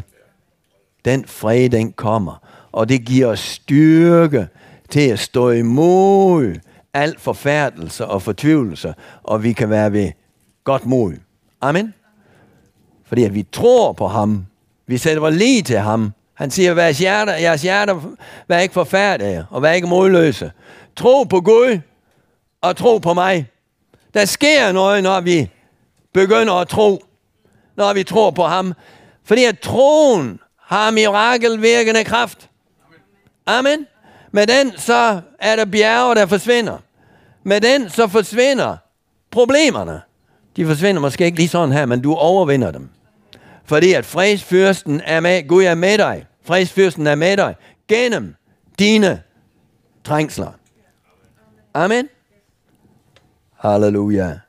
Den 1.05 1.25
fred, 1.27 1.69
den 1.69 1.91
kommer. 1.91 2.43
Og 2.71 2.89
det 2.89 3.05
giver 3.05 3.27
os 3.27 3.39
styrke 3.39 4.47
til 4.89 5.09
at 5.09 5.19
stå 5.19 5.49
imod 5.51 6.55
al 6.93 7.19
forfærdelse 7.19 8.05
og 8.05 8.21
fortvivlelse, 8.21 8.93
og 9.23 9.43
vi 9.43 9.53
kan 9.53 9.69
være 9.69 9.93
ved 9.93 10.11
godt 10.63 10.85
mod. 10.85 11.13
Amen. 11.61 11.93
Fordi 13.05 13.23
at 13.23 13.33
vi 13.33 13.45
tror 13.51 13.93
på 13.93 14.07
ham. 14.07 14.45
Vi 14.87 14.97
sætter 14.97 15.21
vores 15.21 15.35
lige 15.35 15.61
til 15.61 15.77
ham. 15.77 16.13
Han 16.33 16.51
siger, 16.51 16.75
jeres 16.75 16.99
hjerter, 16.99 17.33
jeres 17.33 17.61
hjerter 17.61 18.01
vær 18.47 18.59
ikke 18.59 18.73
forfærdelige 18.73 19.45
og 19.49 19.61
vær 19.61 19.71
ikke 19.71 19.87
modløse. 19.87 20.51
Tro 20.95 21.23
på 21.23 21.41
Gud 21.41 21.79
og 22.61 22.75
tro 22.75 22.97
på 22.97 23.13
mig. 23.13 23.47
Der 24.13 24.25
sker 24.25 24.71
noget, 24.71 25.03
når 25.03 25.21
vi 25.21 25.49
begynder 26.13 26.53
at 26.53 26.67
tro. 26.67 27.03
Når 27.75 27.93
vi 27.93 28.03
tror 28.03 28.31
på 28.31 28.43
ham. 28.43 28.73
Fordi 29.23 29.43
at 29.43 29.59
troen 29.59 30.39
har 30.59 30.91
mirakelvirkende 30.91 32.03
kraft. 32.03 32.49
Amen. 33.45 33.87
Med 34.35 34.47
den, 34.47 34.77
så 34.77 35.21
er 35.39 35.55
der 35.55 35.65
bjerge, 35.65 36.15
der 36.15 36.25
forsvinder. 36.25 36.77
Med 37.43 37.61
den, 37.61 37.89
så 37.89 38.07
forsvinder 38.07 38.77
problemerne. 39.31 40.01
De 40.55 40.65
forsvinder 40.65 41.01
måske 41.01 41.25
ikke 41.25 41.37
lige 41.37 41.49
sådan 41.49 41.71
her, 41.71 41.85
men 41.85 42.01
du 42.01 42.13
overvinder 42.13 42.71
dem. 42.71 42.89
Fordi 43.65 43.93
at 43.93 44.05
fredsfyrsten 44.05 45.01
er 45.05 45.19
med, 45.19 45.47
Gud 45.47 45.63
er 45.63 45.75
med 45.75 45.97
dig. 45.97 46.25
Fredsfyrsten 46.43 47.07
er 47.07 47.15
med 47.15 47.37
dig 47.37 47.55
gennem 47.87 48.35
dine 48.79 49.21
trængsler. 50.03 50.51
Amen. 51.73 52.09
Halleluja. 53.59 54.39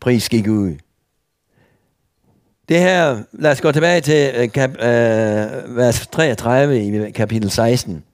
Pris 0.00 0.28
gik 0.28 0.48
ud. 0.48 0.76
Det 2.68 2.78
her, 2.78 3.22
lad 3.32 3.50
os 3.50 3.60
gå 3.60 3.72
tilbage 3.72 4.00
til 4.00 4.32
øh, 4.36 4.52
kap, 4.52 4.70
øh, 4.70 5.76
vers 5.76 6.06
33 6.06 6.80
i 6.80 7.10
kapitel 7.10 7.50
16, 7.50 8.04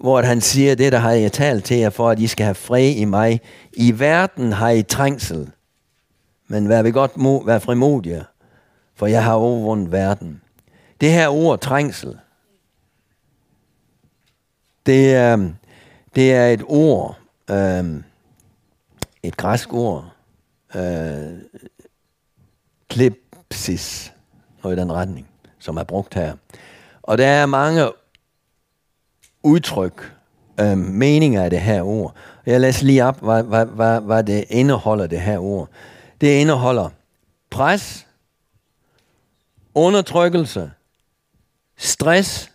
hvor 0.00 0.22
han 0.22 0.40
siger, 0.40 0.74
det 0.74 0.92
der 0.92 0.98
har 0.98 1.10
jeg 1.10 1.32
talt 1.32 1.64
til 1.64 1.76
jer 1.76 1.90
for, 1.90 2.10
at 2.10 2.18
I 2.18 2.26
skal 2.26 2.44
have 2.44 2.54
fred 2.54 2.90
i 2.90 3.04
mig. 3.04 3.40
I 3.72 3.98
verden 3.98 4.52
har 4.52 4.70
I 4.70 4.82
trængsel, 4.82 5.50
men 6.48 6.68
vær 6.68 6.82
ved 6.82 6.92
godt 6.92 7.10
mo- 7.12 7.46
vær 7.46 7.58
frimodige, 7.58 8.24
for 8.94 9.06
jeg 9.06 9.24
har 9.24 9.32
overvundet 9.32 9.92
verden. 9.92 10.40
Det 11.00 11.12
her 11.12 11.28
ord 11.28 11.60
trængsel, 11.60 12.18
det 14.86 15.14
er, 15.14 15.50
det 16.14 16.32
er 16.32 16.46
et 16.46 16.62
ord, 16.66 17.18
øh, 17.50 17.84
et 19.22 19.36
græsk 19.36 19.72
ord, 19.72 20.12
øh, 20.74 21.38
klipsis, 22.88 24.12
noget 24.62 24.76
i 24.76 24.80
den 24.80 24.92
retning, 24.92 25.28
som 25.58 25.76
er 25.76 25.84
brugt 25.84 26.14
her. 26.14 26.34
Og 27.02 27.18
der 27.18 27.26
er 27.26 27.46
mange 27.46 27.90
udtryk, 29.46 30.12
øh, 30.60 30.78
meninger 30.78 31.42
af 31.44 31.50
det 31.50 31.60
her 31.60 31.82
ord. 31.82 32.14
Jeg 32.46 32.60
læser 32.60 32.86
lige 32.86 33.04
op, 33.04 33.20
hvad, 33.20 33.42
hvad, 33.42 33.66
hvad, 33.66 34.00
hvad 34.00 34.24
det 34.24 34.44
indeholder, 34.48 35.06
det 35.06 35.20
her 35.20 35.38
ord. 35.38 35.68
Det 36.20 36.40
indeholder 36.40 36.90
pres, 37.50 38.06
undertrykkelse, 39.74 40.72
stress, 41.76 42.52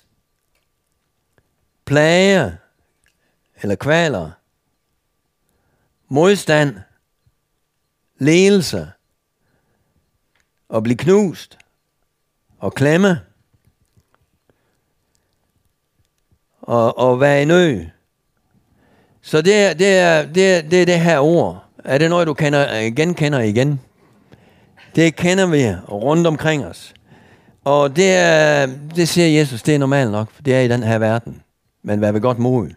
plager 1.86 2.51
eller 3.62 3.75
kvaler, 3.75 4.31
modstand, 6.07 6.75
ledelse, 8.17 8.91
og 10.69 10.83
blive 10.83 10.98
knust 10.98 11.57
og 12.60 12.74
klemme 12.74 13.19
og, 16.62 16.98
og 16.98 17.20
være 17.20 17.44
i 17.44 17.51
ø. 17.51 17.86
Så 19.22 19.41
det 19.41 19.56
er, 19.56 19.74
det, 19.74 19.98
er, 19.98 20.25
det, 20.25 20.56
er, 20.56 20.62
det 20.62 20.82
er 20.82 20.86
det 20.86 21.00
her 21.00 21.20
ord. 21.20 21.63
Er 21.86 21.98
det 21.98 22.10
noget, 22.10 22.27
du 22.27 22.34
kender, 22.34 22.65
øh, 22.77 22.96
genkender 22.96 23.39
igen? 23.39 23.80
Det 24.96 25.15
kender 25.15 25.46
vi 25.46 25.75
rundt 25.91 26.27
omkring 26.27 26.65
os. 26.65 26.94
Og 27.63 27.96
det, 27.96 28.15
er, 28.15 28.68
det 28.96 29.10
siger 29.10 29.39
Jesus, 29.39 29.62
det 29.62 29.75
er 29.75 29.80
normalt 29.80 30.12
nok, 30.12 30.32
for 30.32 30.44
det 30.44 30.56
er 30.56 30.60
i 30.60 30.68
den 30.68 30.84
her 30.84 30.98
verden. 30.98 31.41
Men 31.84 32.01
vær 32.01 32.12
ved 32.12 32.22
godt 32.22 32.39
mod? 32.39 32.70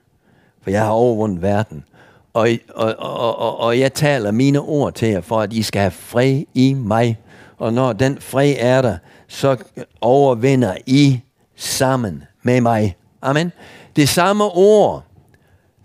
For 0.63 0.71
jeg 0.71 0.83
har 0.83 0.91
overvundet 0.91 1.43
verden. 1.43 1.85
Og, 2.33 2.49
og, 2.75 2.95
og, 2.99 3.39
og, 3.39 3.61
og 3.61 3.79
jeg 3.79 3.93
taler 3.93 4.31
mine 4.31 4.61
ord 4.61 4.93
til 4.93 5.09
jer, 5.09 5.21
for 5.21 5.41
at 5.41 5.53
I 5.53 5.63
skal 5.63 5.81
have 5.81 5.91
fred 5.91 6.43
i 6.55 6.75
mig. 6.75 7.19
Og 7.59 7.73
når 7.73 7.93
den 7.93 8.19
fred 8.21 8.55
er 8.59 8.83
der, 8.83 8.97
så 9.29 9.57
overvinder 10.01 10.77
I 10.87 11.21
sammen 11.57 12.25
med 12.43 12.61
mig. 12.61 12.97
Amen. 13.25 13.53
Det 13.97 14.09
samme 14.09 14.45
ord, 14.45 15.03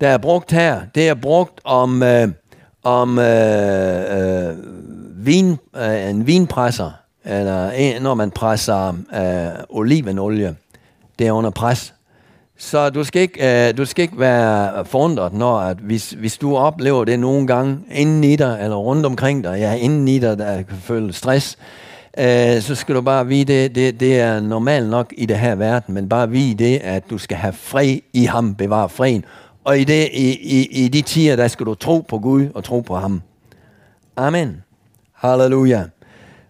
der 0.01 0.08
er 0.08 0.17
brugt 0.17 0.51
her, 0.51 0.81
det 0.96 1.10
er 1.10 1.13
brugt 1.13 1.62
om, 1.63 2.03
øh, 2.03 2.27
om 2.84 3.19
øh, 3.19 4.50
øh, 4.50 4.55
vin, 5.25 5.58
øh, 5.75 6.10
en 6.10 6.27
vinpresser, 6.27 6.91
eller 7.25 7.72
en, 7.72 8.01
når 8.01 8.13
man 8.13 8.31
presser 8.31 8.88
øh, 9.13 9.63
olivenolie. 9.69 10.55
Det 11.19 11.27
er 11.27 11.31
under 11.31 11.50
pres. 11.50 11.93
Så 12.58 12.89
du 12.89 13.03
skal 13.03 13.22
ikke, 13.22 13.67
øh, 13.67 13.77
du 13.77 13.86
skal 13.86 14.03
ikke 14.03 14.19
være 14.19 14.86
forundret, 14.86 15.34
når 15.34 15.60
at 15.60 15.77
hvis, 15.77 16.12
hvis 16.12 16.38
du 16.38 16.58
oplever 16.58 17.05
det 17.05 17.19
nogle 17.19 17.48
gange 17.48 17.79
inden 17.91 18.24
i 18.24 18.36
dig, 18.36 18.60
eller 18.62 18.75
rundt 18.75 19.05
omkring 19.05 19.43
dig, 19.43 19.60
ja, 19.60 19.74
inden 19.74 20.08
i 20.08 20.19
dig, 20.19 20.38
der 20.38 20.62
kan 20.62 20.77
føle 20.77 21.13
stress, 21.13 21.58
øh, 21.60 21.88
Øh, 22.20 22.62
så 22.62 22.76
skal 22.76 22.96
du 22.96 23.02
bare 23.02 23.28
vide, 23.28 23.54
det, 23.54 23.76
det, 23.76 24.00
det 24.00 24.20
er 24.20 24.40
normalt 24.40 24.90
nok 24.90 25.14
i 25.18 25.26
det 25.26 25.40
her 25.40 25.56
verden, 25.56 25.94
men 25.94 26.10
bare 26.10 26.30
vide 26.30 26.64
det, 26.64 26.78
at 26.78 27.10
du 27.10 27.18
skal 27.18 27.38
have 27.38 27.54
fred 27.54 28.00
i 28.14 28.26
ham, 28.26 28.56
bevare 28.56 28.90
freden. 28.90 29.26
Og 29.64 29.80
i, 29.80 29.84
det, 29.84 30.10
i, 30.14 30.30
i, 30.60 30.86
i 30.86 30.88
de 30.88 31.02
tider, 31.02 31.36
der 31.36 31.48
skal 31.48 31.66
du 31.66 31.76
tro 31.76 32.06
på 32.10 32.20
Gud 32.20 32.48
og 32.56 32.64
tro 32.64 32.80
på 32.80 32.96
ham. 32.96 33.22
Amen. 34.18 34.64
Halleluja. 35.14 35.84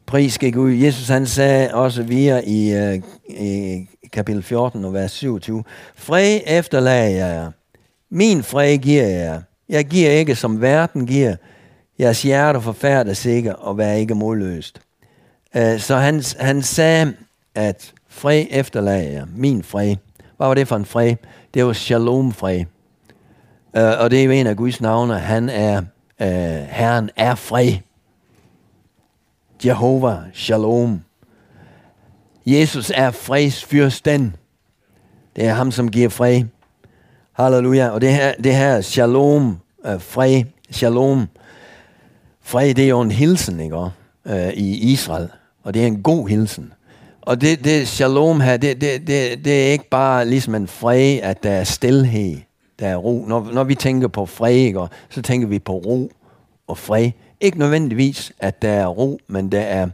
Pris 0.05 0.33
skal 0.33 0.53
Gud. 0.53 0.71
Jesus 0.71 1.07
han 1.07 1.27
sagde 1.27 1.73
også 1.73 2.03
via 2.03 2.41
i, 2.45 2.93
uh, 2.93 3.03
i 3.29 3.87
kapitel 4.13 4.43
14 4.43 4.85
og 4.85 4.93
vers 4.93 5.11
27. 5.11 5.63
Fred 5.95 6.39
efterlader 6.45 7.09
jeg 7.09 7.51
Min 8.11 8.43
fred 8.43 8.77
giver 8.77 9.07
jeg 9.07 9.41
Jeg 9.69 9.85
giver 9.85 10.09
ikke 10.09 10.35
som 10.35 10.61
verden 10.61 11.07
giver. 11.07 11.35
Jeres 11.99 12.21
hjerte 12.21 12.61
forfærdes 12.61 13.25
ikke 13.25 13.55
og 13.55 13.77
vær 13.77 13.91
ikke 13.91 14.15
modløst. 14.15 14.81
Øh, 15.55 15.79
så 15.79 15.95
han, 15.95 16.23
han 16.39 16.61
sagde, 16.61 17.13
at 17.55 17.93
fred 18.07 18.45
efterlader 18.49 19.11
jeg 19.11 19.25
Min 19.35 19.63
fred. 19.63 19.95
Hvad 20.37 20.47
var 20.47 20.53
det 20.53 20.67
for 20.67 20.75
en 20.75 20.85
fred? 20.85 21.15
Det 21.53 21.65
var 21.65 21.73
shalom-fred. 21.73 22.65
Uh, 23.77 23.99
og 23.99 24.11
det 24.11 24.19
er 24.19 24.23
jo 24.23 24.31
en 24.31 24.47
af 24.47 24.57
Guds 24.57 24.81
navne. 24.81 25.19
Han 25.19 25.49
er, 25.49 25.77
uh, 26.19 26.27
Herren 26.69 27.09
er 27.15 27.35
fred. 27.35 27.73
Jehova 29.65 30.17
Shalom. 30.33 31.01
Jesus 32.45 32.91
er 32.95 33.11
fredsfyrsten. 33.11 34.35
Det 35.35 35.45
er 35.45 35.53
ham, 35.53 35.71
som 35.71 35.91
giver 35.91 36.09
fred. 36.09 36.43
Halleluja. 37.33 37.89
Og 37.89 38.01
det 38.01 38.13
her, 38.13 38.33
det 38.43 38.55
her 38.55 38.81
shalom, 38.81 39.59
uh, 39.77 40.01
fred, 40.01 40.43
shalom, 40.71 41.27
fred, 42.41 42.73
det 42.73 42.83
er 42.83 42.89
jo 42.89 43.01
en 43.01 43.11
hilsen, 43.11 43.59
ikke? 43.59 43.75
Uh, 43.75 44.49
i 44.53 44.91
Israel. 44.91 45.29
Og 45.69 45.73
det 45.73 45.83
er 45.83 45.87
en 45.87 46.01
god 46.01 46.29
hilsen. 46.29 46.73
Og 47.21 47.41
det, 47.41 47.63
det 47.63 47.87
shalom 47.87 48.41
her, 48.41 48.57
det, 48.57 48.81
det, 48.81 49.07
det, 49.07 49.45
det 49.45 49.67
er 49.67 49.71
ikke 49.71 49.89
bare 49.89 50.25
ligesom 50.25 50.55
en 50.55 50.67
fred, 50.67 51.19
at 51.23 51.43
der 51.43 51.51
er 51.51 51.63
stillhed, 51.63 52.37
der 52.79 52.87
er 52.87 52.95
ro. 52.95 53.25
Når, 53.27 53.49
når 53.53 53.63
vi 53.63 53.75
tænker 53.75 54.07
på 54.07 54.25
fred, 54.25 54.55
ikke? 54.55 54.87
så 55.09 55.21
tænker 55.21 55.47
vi 55.47 55.59
på 55.59 55.73
ro 55.73 56.11
og 56.67 56.77
fred. 56.77 57.11
Ikke 57.41 57.59
nødvendigvis, 57.59 58.31
at 58.39 58.61
der 58.61 58.69
er 58.69 58.87
ro, 58.87 59.19
men 59.27 59.51
der 59.51 59.59
er, 59.59 59.87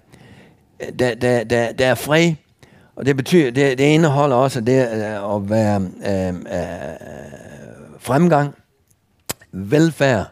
der, 1.00 1.15
der, 1.15 1.44
der, 1.44 1.72
der 1.72 1.86
er 1.86 1.96
fred. 1.96 2.34
Og 2.96 3.05
det 3.05 3.17
betyder, 3.17 3.51
det, 3.51 3.77
det 3.77 3.84
indeholder 3.84 4.36
også 4.36 4.62
det 4.62 4.88
øh, 4.94 5.36
at 5.36 5.50
være 5.50 5.82
øh, 6.08 6.27
øh, 6.27 6.36
fremgang, 8.00 8.55
velfærd, 9.51 10.25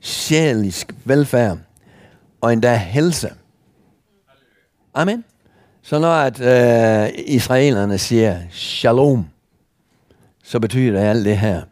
sjælisk 0.00 0.92
velfærd, 1.04 1.58
og 2.40 2.52
endda 2.52 2.76
helse. 2.76 3.30
Amen. 4.98 5.24
Så 5.82 5.98
når 5.98 6.12
at 6.12 6.40
øh, 6.40 7.12
israelerne 7.26 7.98
siger 7.98 8.40
shalom, 8.50 9.26
så 10.42 10.60
betyder 10.60 10.92
det 10.92 11.06
alt 11.06 11.24
det 11.24 11.38
her. 11.38 11.62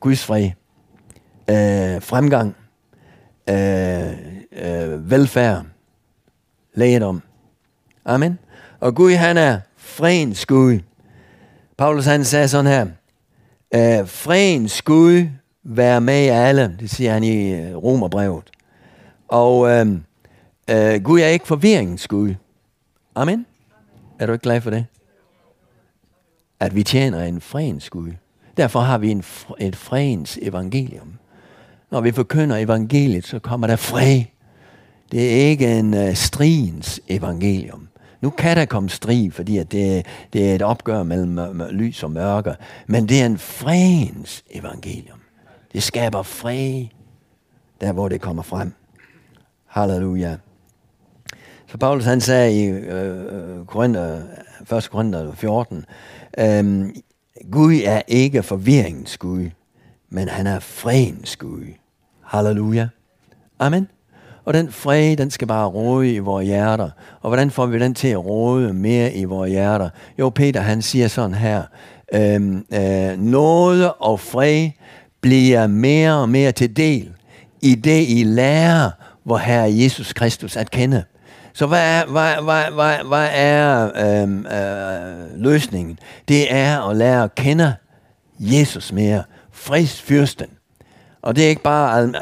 Guds 0.00 0.24
fred, 0.24 0.50
øh, 1.50 2.02
fremgang, 2.02 2.56
øh, 3.50 4.12
øh, 4.52 5.10
velfærd, 5.10 5.64
lægedom. 6.74 7.22
Amen. 8.04 8.38
Og 8.80 8.94
Gud, 8.94 9.12
han 9.12 9.36
er 9.36 9.60
fredens 9.76 10.46
Gud. 10.46 10.78
Paulus 11.76 12.04
han 12.04 12.24
sagde 12.24 12.48
sådan 12.48 12.66
her, 12.66 12.86
øh, 13.74 14.08
fredens 14.08 14.82
Gud 14.82 15.26
være 15.62 16.00
med 16.00 16.28
alle. 16.28 16.76
Det 16.80 16.90
siger 16.90 17.12
han 17.12 17.24
i 17.24 17.54
øh, 17.54 17.76
Romerbrevet. 17.76 18.50
Og 19.28 19.70
øh, 19.70 19.86
Uh, 20.72 21.02
Gud 21.02 21.20
er 21.20 21.26
ikke 21.26 21.46
forvirringens 21.46 22.08
Gud. 22.08 22.34
Amen. 23.14 23.46
Er 24.18 24.26
du 24.26 24.32
ikke 24.32 24.42
glad 24.42 24.60
for 24.60 24.70
det? 24.70 24.86
At 26.60 26.74
vi 26.74 26.82
tjener 26.82 27.24
en 27.24 27.40
fredens 27.40 27.90
Gud. 27.90 28.10
Derfor 28.56 28.80
har 28.80 28.98
vi 28.98 29.10
en, 29.10 29.24
et 29.58 29.76
fredens 29.76 30.38
evangelium. 30.42 31.14
Når 31.90 32.00
vi 32.00 32.12
forkynder 32.12 32.56
evangeliet, 32.56 33.26
så 33.26 33.38
kommer 33.38 33.66
der 33.66 33.76
fred. 33.76 34.22
Det 35.12 35.32
er 35.32 35.48
ikke 35.48 35.78
en 35.78 35.94
øh, 35.94 36.08
uh, 36.08 36.14
strigens 36.14 37.00
evangelium. 37.08 37.88
Nu 38.20 38.30
kan 38.30 38.56
der 38.56 38.64
komme 38.64 38.88
strid, 38.88 39.30
fordi 39.30 39.58
at 39.58 39.72
det, 39.72 40.06
det 40.32 40.50
er 40.50 40.54
et 40.54 40.62
opgør 40.62 41.02
mellem 41.02 41.62
lys 41.70 42.02
og 42.02 42.10
mørke. 42.10 42.54
Men 42.86 43.08
det 43.08 43.22
er 43.22 43.26
en 43.26 43.38
fredens 43.38 44.44
evangelium. 44.50 45.18
Det 45.72 45.82
skaber 45.82 46.22
fred, 46.22 46.86
der 47.80 47.92
hvor 47.92 48.08
det 48.08 48.20
kommer 48.20 48.42
frem. 48.42 48.72
Halleluja. 49.66 50.36
For 51.74 51.78
Paulus 51.78 52.04
han 52.04 52.20
sagde 52.20 52.60
i 52.60 52.64
øh, 52.66 53.18
øh 53.18 53.66
Korinther, 53.66 54.20
1. 54.76 54.90
Korinther 54.90 55.32
14, 55.34 55.84
øh, 56.38 56.88
Gud 57.52 57.80
er 57.84 58.02
ikke 58.08 58.42
forvirringens 58.42 59.18
Gud, 59.18 59.50
men 60.10 60.28
han 60.28 60.46
er 60.46 60.58
fredens 60.58 61.36
Gud. 61.36 61.64
Halleluja. 62.24 62.88
Amen. 63.58 63.88
Og 64.44 64.54
den 64.54 64.72
fred, 64.72 65.16
den 65.16 65.30
skal 65.30 65.48
bare 65.48 65.66
råde 65.66 66.14
i 66.14 66.18
vores 66.18 66.46
hjerter. 66.46 66.90
Og 67.20 67.30
hvordan 67.30 67.50
får 67.50 67.66
vi 67.66 67.78
den 67.78 67.94
til 67.94 68.08
at 68.08 68.24
råde 68.24 68.72
mere 68.72 69.14
i 69.14 69.24
vores 69.24 69.50
hjerter? 69.50 69.90
Jo, 70.18 70.30
Peter 70.30 70.60
han 70.60 70.82
siger 70.82 71.08
sådan 71.08 71.34
her, 71.34 71.62
øhm, 72.14 72.64
øh, 72.74 73.18
nåde 73.18 73.92
og 73.92 74.20
fred 74.20 74.70
bliver 75.20 75.66
mere 75.66 76.14
og 76.14 76.28
mere 76.28 76.52
til 76.52 76.76
del 76.76 77.12
i 77.62 77.74
det, 77.74 78.04
I 78.08 78.24
lærer 78.24 78.90
hvor 79.22 79.36
Herre 79.36 79.72
Jesus 79.74 80.12
Kristus 80.12 80.56
at 80.56 80.70
kende. 80.70 81.04
Så 81.54 81.66
hvad 81.66 82.00
er, 82.00 82.06
hvad, 82.06 82.34
hvad, 82.42 82.64
hvad, 82.70 83.08
hvad 83.08 83.28
er 83.32 83.90
øhm, 83.96 84.46
øh, 84.46 85.42
løsningen? 85.42 85.98
Det 86.28 86.52
er 86.52 86.88
at 86.88 86.96
lære 86.96 87.24
at 87.24 87.34
kende 87.34 87.74
Jesus 88.38 88.92
mere. 88.92 89.22
Fredsfyrsten. 89.52 90.46
Og 91.22 91.36
det 91.36 91.44
er 91.44 91.48
ikke 91.48 91.62
bare 91.62 92.02
øh, 92.02 92.08
øh, 92.08 92.14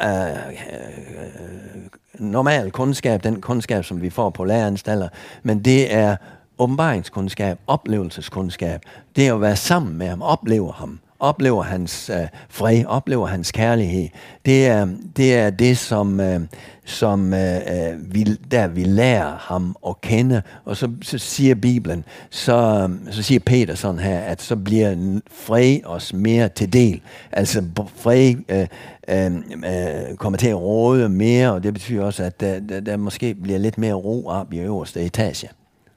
normal 2.15 2.71
kundskab, 2.71 3.25
den 3.25 3.41
kundskab, 3.41 3.85
som 3.85 4.03
vi 4.03 4.11
får 4.11 4.31
på 4.31 4.45
læreranstalter, 4.45 5.09
men 5.43 5.65
det 5.65 5.95
er 5.95 6.17
åbenbaringskundskab, 6.59 7.59
oplevelseskundskab. 7.67 8.81
Det 9.17 9.29
er 9.29 9.35
at 9.35 9.41
være 9.41 9.57
sammen 9.57 9.99
med 9.99 10.09
ham, 10.09 10.23
opleve 10.23 10.73
ham, 10.73 11.01
oplever 11.23 11.63
hans 11.63 12.11
øh, 12.11 12.29
fred, 12.49 12.85
oplever 12.85 13.27
hans 13.27 13.53
kærlighed. 13.53 14.09
Det 14.47 14.67
er 14.67 14.89
det, 15.17 15.35
er 15.35 15.51
det 15.51 15.79
som, 15.79 16.21
øh, 16.21 16.41
som 16.85 17.35
øh, 17.35 17.57
øh, 17.57 18.15
vi, 18.15 18.25
der 18.51 18.67
vi 18.67 18.85
lærer 18.85 19.37
ham 19.39 19.77
at 19.89 20.01
kende. 20.01 20.43
Og 20.65 20.77
så, 20.77 20.91
så 21.03 21.19
siger 21.19 21.55
Bibelen, 21.55 22.05
så, 22.31 22.91
så 23.11 23.23
siger 23.23 23.41
Peter 23.41 23.75
sådan 23.75 24.01
her, 24.01 24.19
at 24.19 24.43
så 24.43 24.57
bliver 24.57 25.21
fred 25.31 25.79
os 25.85 26.13
mere 26.13 26.49
til 26.49 26.73
del. 26.73 27.01
Altså 27.33 27.65
fred 27.97 28.35
øh, 28.49 28.67
øh, 29.09 29.33
øh 29.37 30.17
kommer 30.17 30.37
til 30.39 30.49
at 30.49 30.61
råde 30.61 31.09
mere, 31.09 31.53
og 31.53 31.63
det 31.63 31.73
betyder 31.73 32.05
også, 32.05 32.25
at 32.25 32.41
der, 32.41 32.61
der, 32.61 32.81
der 32.81 32.97
måske 32.97 33.35
bliver 33.35 33.59
lidt 33.59 33.79
mere 33.79 33.95
ro 33.95 34.27
op 34.27 34.53
i 34.53 34.59
øverste 34.59 35.01
etage. 35.03 35.49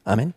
Amen. 0.05 0.33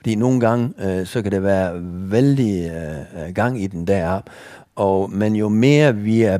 Fordi 0.00 0.14
nogle 0.14 0.40
gange, 0.40 0.72
øh, 0.78 1.06
så 1.06 1.22
kan 1.22 1.32
det 1.32 1.42
være 1.42 1.72
vældig 2.10 2.70
øh, 2.70 3.26
øh, 3.26 3.34
gang 3.34 3.62
i 3.62 3.66
den 3.66 3.86
deroppe. 3.86 4.30
Og, 4.76 5.10
men 5.10 5.36
jo 5.36 5.48
mere 5.48 5.96
vi 5.96 6.22
er 6.22 6.38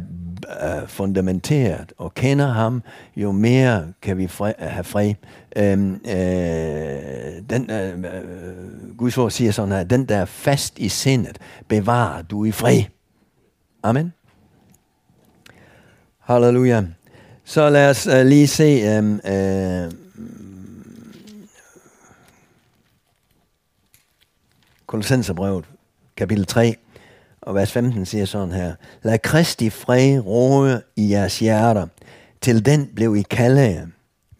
øh, 0.62 0.88
fundamenteret 0.88 1.92
og 1.98 2.14
kender 2.14 2.48
ham, 2.48 2.82
jo 3.16 3.32
mere 3.32 3.92
kan 4.02 4.18
vi 4.18 4.26
fri, 4.26 4.48
øh, 4.48 4.68
have 4.68 4.84
fred. 4.84 5.14
Øhm, 5.56 5.94
øh, 5.94 6.20
den, 7.50 7.70
øh, 7.70 7.98
øh, 7.98 8.96
Guds 8.96 9.18
ord 9.18 9.30
siger 9.30 9.52
sådan 9.52 9.72
her, 9.72 9.84
den 9.84 10.04
der 10.04 10.16
er 10.16 10.24
fast 10.24 10.78
i 10.78 10.88
sindet, 10.88 11.38
bevarer 11.68 12.22
du 12.22 12.44
i 12.44 12.50
fred. 12.50 12.82
Amen. 13.82 14.12
Halleluja. 16.18 16.84
Så 17.44 17.70
lad 17.70 17.90
os 17.90 18.06
øh, 18.06 18.26
lige 18.26 18.46
se 18.46 18.82
øhm, 18.96 19.20
øh, 19.26 19.84
øh, 19.84 19.90
Kolossenserbrevet, 24.90 25.64
kapitel 26.16 26.46
3, 26.46 26.74
og 27.42 27.54
vers 27.54 27.72
15 27.72 28.06
siger 28.06 28.24
sådan 28.24 28.52
her. 28.52 28.74
Lad 29.02 29.18
Kristi 29.18 29.70
fred 29.70 30.18
råde 30.18 30.82
i 30.96 31.12
jeres 31.12 31.38
hjerter. 31.38 31.86
Til 32.40 32.66
den 32.66 32.90
blev 32.96 33.16
I 33.16 33.22
kaldet. 33.22 33.88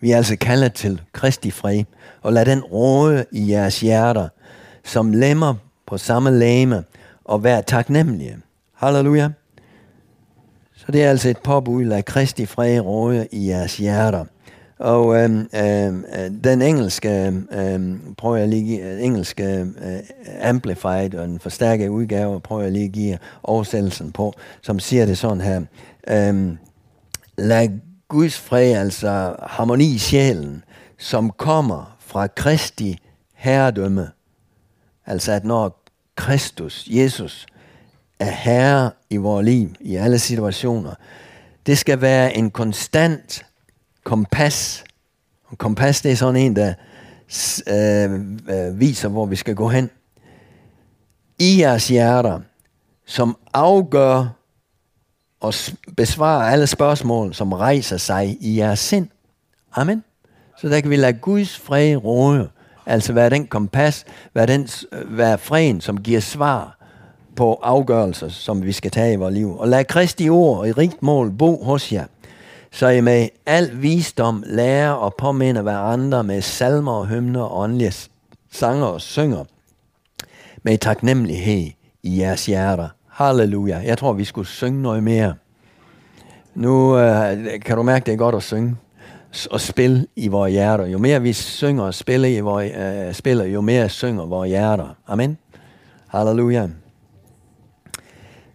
Vi 0.01 0.11
er 0.11 0.17
altså 0.17 0.37
kaldet 0.37 0.75
til 0.75 1.01
Kristi 1.13 1.51
fred. 1.51 1.85
Og 2.23 2.33
lad 2.33 2.45
den 2.45 2.61
råde 2.61 3.25
i 3.33 3.51
jeres 3.51 3.81
hjerter, 3.81 4.29
som 4.85 5.13
lemmer 5.13 5.55
på 5.87 5.99
samme 5.99 6.39
læme, 6.39 6.85
og 7.25 7.45
vær 7.45 7.61
taknemmelige. 7.61 8.39
Halleluja. 8.75 9.29
Så 10.75 10.87
det 10.93 11.05
er 11.05 11.11
altså 11.11 11.29
et 11.29 11.39
påbud. 11.39 11.85
Lad 11.85 12.03
Kristi 12.03 12.47
fred 12.47 12.81
råde 12.81 13.29
i 13.33 13.49
jeres 13.49 13.77
hjerter. 13.77 14.25
Og 14.81 15.17
øh, 15.17 15.31
øh, 15.55 15.95
den 16.45 16.63
engelske, 16.63 17.33
øh, 17.53 17.97
prøver 18.17 18.37
jeg 18.37 18.49
lige 18.49 18.65
give, 18.65 18.81
øh, 18.81 19.03
engelske 19.05 19.67
øh, 19.83 19.99
amplified 20.43 21.15
og 21.15 21.25
en 21.25 21.41
forstærket 21.41 21.89
udgave, 21.89 22.41
prøver 22.41 22.63
jeg 22.63 22.73
lige 22.73 22.85
at 22.85 22.93
give 22.93 23.19
oversættelsen 23.43 24.13
på, 24.13 24.33
som 24.63 24.79
siger 24.79 25.07
det 25.07 25.19
sådan 25.19 25.41
her. 25.41 25.61
Øh, 26.09 26.53
lad 27.39 27.69
Guds 28.09 28.39
fred, 28.39 28.73
altså 28.73 29.35
harmoni 29.43 29.95
i 29.95 29.99
sjælen, 29.99 30.65
som 30.99 31.31
kommer 31.31 31.97
fra 31.99 32.27
Kristi 32.27 32.99
herredømme. 33.35 34.11
Altså 35.07 35.33
at 35.33 35.45
når 35.45 35.85
Kristus, 36.15 36.87
Jesus, 36.91 37.47
er 38.19 38.31
herre 38.31 38.91
i 39.11 39.17
vores 39.17 39.45
liv, 39.45 39.69
i 39.81 39.97
alle 39.97 40.19
situationer, 40.19 40.95
det 41.67 41.79
skal 41.79 42.01
være 42.01 42.37
en 42.37 42.51
konstant 42.51 43.45
kompas. 44.05 44.85
Og 45.47 45.59
kompas, 45.59 46.03
det 46.03 46.13
er 46.13 46.17
sådan 46.17 46.37
en, 46.37 46.57
der 46.57 46.75
øh, 47.69 48.21
øh, 48.49 48.81
viser, 48.81 49.09
hvor 49.09 49.27
vi 49.27 49.37
skal 49.37 49.55
gå 49.55 49.69
hen. 49.69 49.91
I 51.39 51.61
jeres 51.61 51.89
hjerter, 51.89 52.41
som 53.07 53.37
afgør 53.53 54.27
og 55.41 55.55
besvarer 55.97 56.51
alle 56.51 56.67
spørgsmål, 56.67 57.35
som 57.35 57.53
rejser 57.53 57.97
sig 57.97 58.37
i 58.41 58.59
jeres 58.59 58.79
sind. 58.79 59.09
Amen. 59.75 60.05
Så 60.59 60.69
der 60.69 60.81
kan 60.81 60.91
vi 60.91 60.97
lade 60.97 61.13
Guds 61.13 61.59
fred 61.59 61.97
råde. 61.97 62.49
Altså 62.87 63.13
være 63.13 63.31
den 63.31 63.47
kompas, 63.47 64.05
være, 64.35 64.47
den, 64.47 64.69
øh, 64.93 65.19
være 65.19 65.39
freden, 65.39 65.81
som 65.81 66.03
giver 66.03 66.21
svar 66.21 66.79
på 67.37 67.55
afgørelser, 67.55 68.29
som 68.29 68.65
vi 68.65 68.73
skal 68.73 68.91
tage 68.91 69.13
i 69.13 69.17
vores 69.17 69.35
liv. 69.35 69.59
Og 69.59 69.69
lad 69.69 69.85
Kristi 69.85 70.29
ord 70.29 70.67
i 70.67 70.73
rigt 70.73 71.03
mål 71.03 71.31
bo 71.31 71.65
hos 71.65 71.93
jer 71.93 72.07
så 72.73 72.89
I 72.89 73.01
med 73.01 73.29
al 73.47 73.83
visdom 73.83 74.45
lærer 74.47 74.91
og 74.91 75.15
påminder 75.15 75.63
hverandre 75.63 76.25
med 76.25 76.43
salmer 76.43 76.93
og 76.93 77.07
hymner 77.07 77.43
og 77.43 77.59
åndelige 77.59 78.09
sanger 78.53 78.87
og 78.87 79.01
synger 79.01 79.45
med 80.63 80.79
taknemmelighed 80.79 81.71
i 82.03 82.21
jeres 82.21 82.47
hjerter. 82.47 82.89
Halleluja. 83.09 83.79
Jeg 83.85 83.99
tror, 83.99 84.13
vi 84.13 84.25
skulle 84.25 84.49
synge 84.49 84.83
noget 84.83 85.03
mere. 85.03 85.35
Nu 86.55 86.99
øh, 86.99 87.61
kan 87.61 87.77
du 87.77 87.83
mærke, 87.83 88.07
det 88.07 88.13
er 88.13 88.19
godt 88.19 88.35
at 88.35 88.43
synge 88.43 88.77
og 89.51 89.61
spille 89.61 90.07
i 90.17 90.29
vores 90.29 90.53
hjerter. 90.53 90.87
Jo 90.87 90.99
mere 90.99 91.23
vi 91.23 91.33
synger 91.33 91.85
og 91.85 91.95
spiller, 91.95 92.29
i 92.29 92.41
vores, 92.41 92.73
øh, 92.77 93.15
spiller 93.15 93.45
jo 93.45 93.61
mere 93.61 93.89
synger 93.89 94.27
vores 94.27 94.49
hjerter. 94.49 94.97
Amen. 95.07 95.39
Halleluja. 96.09 96.69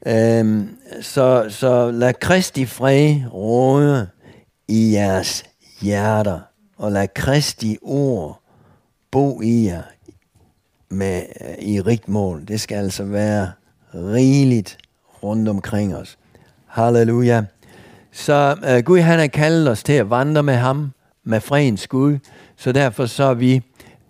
Øhm, 0.08 0.70
så, 1.02 1.46
så 1.50 1.92
lad 1.92 2.14
Kristi 2.14 2.66
fred 2.66 3.16
råde 3.34 4.08
i 4.68 4.94
jeres 4.94 5.44
hjerter, 5.82 6.40
og 6.78 6.92
lad 6.92 7.08
Kristi 7.16 7.78
ord 7.82 8.42
bo 9.12 9.42
i 9.42 9.66
jer 9.66 9.82
med, 10.90 11.24
øh, 11.42 11.66
i 11.66 11.82
rigt 11.82 12.10
mål. 12.10 12.48
Det 12.48 12.62
skal 12.62 12.76
altså 12.76 13.04
være 13.04 13.52
rigeligt 13.94 14.78
rundt 15.24 15.50
omkring 15.50 15.96
os. 15.96 16.18
Halleluja. 16.68 17.44
Så 18.12 18.56
øh, 18.68 18.84
Gud 18.84 19.00
han 19.00 19.20
har 19.20 19.28
kaldet 19.28 19.70
os 19.70 19.84
til 19.84 19.94
at 19.94 20.10
vandre 20.10 20.44
med 20.44 20.56
ham, 20.56 20.92
med 21.24 21.42
fredens 21.42 21.88
Gud, 21.88 22.18
så 22.56 22.72
derfor 22.72 23.06
så 23.06 23.24
er 23.24 23.34
vi 23.34 23.62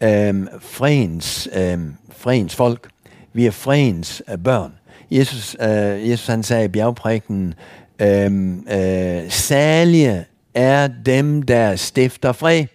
øh, 0.01 0.47
fredens, 0.59 1.49
øh, 1.55 1.79
fredens 2.11 2.55
folk. 2.55 2.89
Vi 3.33 3.45
er 3.45 3.51
fredens 3.51 4.23
øh, 4.31 4.37
børn. 4.37 4.73
Jesus, 5.11 5.55
øh, 5.61 6.09
Jesus 6.09 6.27
han 6.27 6.43
sagde 6.43 6.65
i 6.65 6.67
bjergprægten, 6.67 7.53
øh, 8.01 8.49
øh, 8.71 9.31
salige 9.31 10.25
er 10.53 10.87
dem, 11.05 11.41
der 11.41 11.75
stifter 11.75 12.31
fred. 12.31 12.65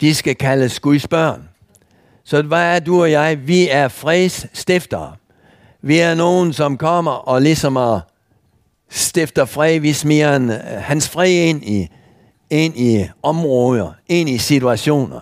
De 0.00 0.14
skal 0.14 0.34
kaldes 0.34 0.80
Guds 0.80 1.08
børn. 1.08 1.48
Så 2.24 2.42
hvad 2.42 2.76
er 2.76 2.80
du 2.80 3.00
og 3.00 3.10
jeg? 3.10 3.48
Vi 3.48 3.68
er 3.68 3.88
fredsstiftere. 3.88 5.12
Vi 5.82 5.98
er 5.98 6.14
nogen, 6.14 6.52
som 6.52 6.76
kommer 6.76 7.12
og 7.12 7.42
ligesom 7.42 7.76
er 7.76 8.00
stifter 8.90 9.44
fred. 9.44 9.80
Vi 9.80 9.92
smiger 9.92 10.36
en, 10.36 10.50
øh, 10.50 10.58
hans 10.62 11.08
fred 11.08 11.30
ind 11.30 11.64
i, 11.64 11.88
ind 12.50 12.76
i 12.76 13.08
områder, 13.22 13.92
ind 14.08 14.28
i 14.28 14.38
situationer, 14.38 15.20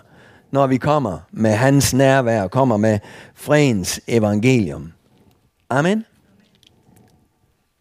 når 0.51 0.67
vi 0.67 0.77
kommer 0.77 1.19
med 1.31 1.51
hans 1.51 1.93
nærvær, 1.93 2.47
kommer 2.47 2.77
med 2.77 2.99
fredens 3.35 4.01
evangelium. 4.07 4.91
Amen. 5.69 6.05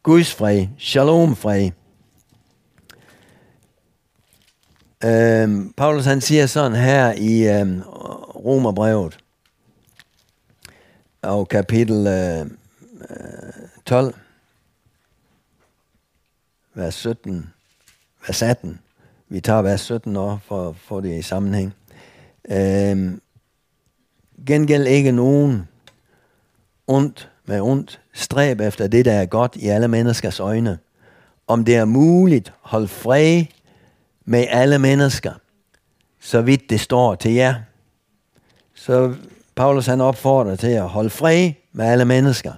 Guds 0.02 0.34
fred, 0.34 0.68
shalom 0.78 1.36
fred. 1.36 1.70
Øhm, 5.04 5.72
Paulus 5.72 6.04
han 6.04 6.20
siger 6.20 6.46
sådan 6.46 6.76
her 6.76 7.12
i 7.12 7.60
øhm, 7.60 7.82
Romerbrevet 8.44 9.18
og 11.22 11.48
kapitel 11.48 12.06
øh, 12.06 12.40
øh 12.40 13.52
12, 13.86 14.14
vers 16.74 16.94
17, 16.94 17.52
vers 18.26 18.42
18. 18.42 18.80
Vi 19.28 19.40
tager 19.40 19.62
vers 19.62 19.80
17 19.80 20.16
år 20.16 20.40
for 20.44 20.68
at 20.68 20.76
få 20.76 21.00
det 21.00 21.18
i 21.18 21.22
sammenhæng. 21.22 21.74
Øhm, 22.50 23.20
gengæld 24.46 24.86
ikke 24.86 25.12
nogen 25.12 25.68
ondt 26.86 27.30
med 27.46 27.60
ondt. 27.60 28.00
Stræb 28.12 28.60
efter 28.60 28.86
det, 28.86 29.04
der 29.04 29.12
er 29.12 29.26
godt 29.26 29.56
i 29.56 29.68
alle 29.68 29.88
menneskers 29.88 30.40
øjne. 30.40 30.78
Om 31.46 31.64
det 31.64 31.76
er 31.76 31.84
muligt, 31.84 32.52
hold 32.60 32.88
fred 32.88 33.44
med 34.24 34.46
alle 34.50 34.78
mennesker, 34.78 35.32
så 36.20 36.42
vidt 36.42 36.70
det 36.70 36.80
står 36.80 37.14
til 37.14 37.32
jer. 37.32 37.54
Så 38.74 39.14
Paulus 39.54 39.86
han 39.86 40.00
opfordrer 40.00 40.56
til 40.56 40.70
at 40.70 40.88
holde 40.88 41.10
fred 41.10 41.52
med 41.72 41.86
alle 41.86 42.04
mennesker. 42.04 42.52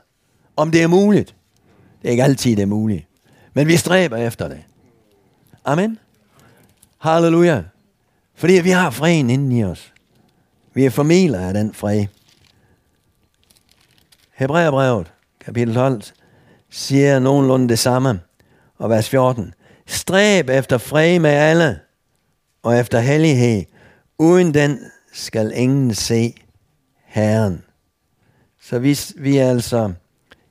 Om 0.56 0.70
det 0.70 0.82
er 0.82 0.86
muligt. 0.86 1.34
Det 2.02 2.08
er 2.08 2.10
ikke 2.10 2.24
altid, 2.24 2.56
det 2.56 2.62
er 2.62 2.66
muligt. 2.66 3.06
Men 3.54 3.66
vi 3.66 3.76
stræber 3.76 4.16
efter 4.16 4.48
det. 4.48 4.62
Amen. 5.64 5.98
Halleluja. 6.98 7.62
Fordi 8.34 8.52
vi 8.52 8.70
har 8.70 8.90
freden 8.90 9.30
inden 9.30 9.52
i 9.52 9.64
os. 9.64 9.92
Vi 10.74 10.84
er 10.84 10.90
formidler 10.90 11.40
af 11.40 11.54
den 11.54 11.74
fred. 11.74 12.06
Hebræerbrevet, 14.36 15.12
kapitel 15.44 15.74
12, 15.74 16.02
siger 16.70 17.18
nogenlunde 17.18 17.68
det 17.68 17.78
samme. 17.78 18.20
Og 18.78 18.90
vers 18.90 19.08
14. 19.08 19.54
Stræb 19.86 20.48
efter 20.48 20.78
fred 20.78 21.18
med 21.18 21.30
alle, 21.30 21.80
og 22.62 22.78
efter 22.78 22.98
hellighed. 22.98 23.64
Uden 24.18 24.54
den 24.54 24.78
skal 25.12 25.52
ingen 25.54 25.94
se 25.94 26.34
Herren. 27.04 27.62
Så 28.62 28.78
vi, 28.78 28.98
vi 29.16 29.36
altså 29.36 29.92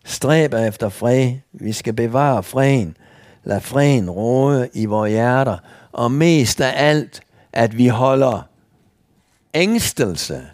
stræber 0.06 0.60
efter 0.60 0.90
fred. 0.90 1.34
Vi 1.54 1.74
skal 1.74 1.94
bevare 1.94 2.44
freden. 2.44 2.98
Lad 3.44 3.62
freden 3.62 4.10
råde 4.10 4.70
i 4.74 4.86
vores 4.86 5.12
hjerter. 5.12 5.58
Og 5.92 6.12
mest 6.12 6.62
af 6.62 6.74
alt, 6.76 7.22
at 7.54 7.78
vi 7.78 7.88
holder 7.88 8.42
ængstelse 9.54 10.48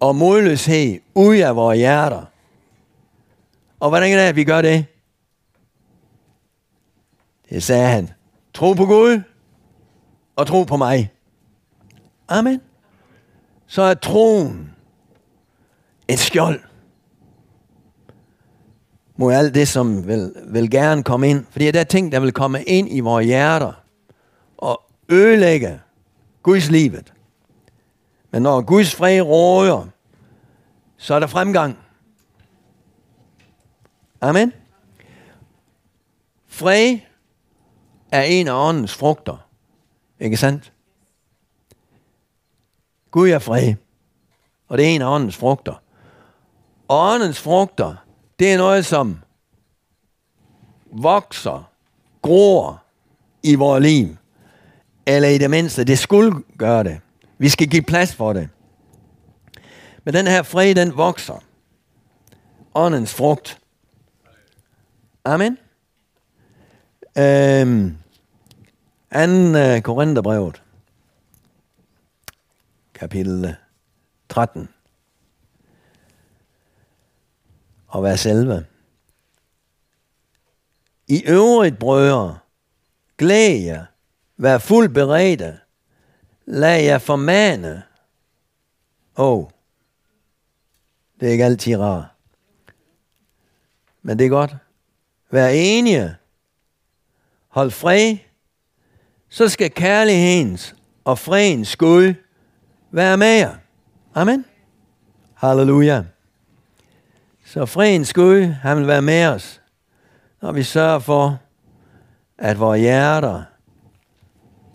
og 0.00 0.16
modløshed 0.16 1.00
ud 1.14 1.36
af 1.36 1.56
vores 1.56 1.78
hjerter. 1.78 2.31
Og 3.82 3.88
hvordan 3.88 4.12
er 4.12 4.16
det, 4.16 4.28
at 4.28 4.36
vi 4.36 4.44
gør 4.44 4.62
det? 4.62 4.86
Det 7.50 7.62
sagde 7.62 7.88
han. 7.88 8.10
Tro 8.54 8.72
på 8.72 8.86
Gud 8.86 9.22
og 10.36 10.46
tro 10.46 10.64
på 10.64 10.76
mig. 10.76 11.12
Amen. 12.28 12.60
Så 13.66 13.82
er 13.82 13.94
troen 13.94 14.70
et 16.08 16.18
skjold 16.18 16.60
mod 19.16 19.34
alt 19.34 19.54
det, 19.54 19.68
som 19.68 20.06
vil, 20.06 20.34
vil 20.46 20.70
gerne 20.70 21.02
komme 21.02 21.30
ind. 21.30 21.46
Fordi 21.50 21.70
der 21.70 21.80
er 21.80 21.84
ting, 21.84 22.12
der 22.12 22.20
vil 22.20 22.32
komme 22.32 22.62
ind 22.62 22.88
i 22.90 23.00
vores 23.00 23.26
hjerter 23.26 23.72
og 24.58 24.82
ødelægge 25.08 25.80
Guds 26.42 26.70
livet. 26.70 27.12
Men 28.30 28.42
når 28.42 28.60
Guds 28.60 28.94
fred 28.94 29.20
råder, 29.20 29.86
så 30.96 31.14
er 31.14 31.20
der 31.20 31.26
fremgang. 31.26 31.81
Amen. 34.22 34.52
Fred 36.46 36.98
er 38.12 38.22
en 38.22 38.48
af 38.48 38.68
åndens 38.68 38.94
frugter. 38.94 39.46
Ikke 40.20 40.36
sandt? 40.36 40.72
Gud 43.10 43.28
er 43.28 43.38
fred. 43.38 43.74
Og 44.68 44.78
det 44.78 44.86
er 44.86 44.90
en 44.90 45.02
af 45.02 45.14
åndens 45.14 45.36
frugter. 45.36 45.74
Og 46.88 47.12
åndens 47.14 47.40
frugter, 47.40 47.96
det 48.38 48.52
er 48.52 48.58
noget, 48.58 48.86
som 48.86 49.18
vokser, 50.92 51.70
gror 52.22 52.82
i 53.42 53.54
vores 53.54 53.82
liv. 53.82 54.16
Eller 55.06 55.28
i 55.28 55.38
det 55.38 55.50
mindste, 55.50 55.84
det 55.84 55.98
skulle 55.98 56.42
gøre 56.58 56.84
det. 56.84 57.00
Vi 57.38 57.48
skal 57.48 57.68
give 57.68 57.82
plads 57.82 58.14
for 58.14 58.32
det. 58.32 58.48
Men 60.04 60.14
den 60.14 60.26
her 60.26 60.42
fred, 60.42 60.74
den 60.74 60.96
vokser. 60.96 61.42
Åndens 62.74 63.14
frugt. 63.14 63.61
Amen. 65.24 65.58
Øhm, 67.18 67.96
anden 69.10 69.76
uh, 69.76 69.82
Korintherbrevet. 69.82 70.62
Kapitel 72.94 73.44
øh, 73.44 73.54
13. 74.28 74.68
Og 77.86 78.02
vers 78.02 78.26
11. 78.26 78.66
I 81.08 81.22
øvrigt, 81.26 81.78
brødre, 81.78 82.38
glæd 83.18 83.60
jer, 83.60 83.84
vær 84.36 84.58
fuldt 84.58 84.94
beredte, 84.94 85.58
lad 86.46 86.82
jer 86.82 86.98
formane. 86.98 87.82
Åh, 89.16 89.38
oh, 89.38 89.50
det 91.20 91.28
er 91.28 91.32
ikke 91.32 91.44
altid 91.44 91.76
rart. 91.76 92.04
Men 94.02 94.18
det 94.18 94.26
er 94.26 94.30
godt. 94.30 94.56
Vær 95.32 95.48
enige. 95.48 96.16
Hold 97.48 97.70
fred. 97.70 98.16
Så 99.28 99.48
skal 99.48 99.70
kærlighedens 99.70 100.76
og 101.04 101.18
fredens 101.18 101.76
Gud 101.76 102.14
være 102.90 103.16
med 103.16 103.38
jer. 103.38 103.56
Amen. 104.14 104.44
Halleluja. 105.34 106.04
Så 107.44 107.66
fredens 107.66 108.12
Gud, 108.12 108.42
han 108.42 108.76
vil 108.76 108.86
være 108.86 109.02
med 109.02 109.26
os, 109.26 109.62
når 110.42 110.52
vi 110.52 110.62
sørger 110.62 110.98
for, 110.98 111.38
at 112.38 112.60
vores 112.60 112.80
hjerter 112.80 113.42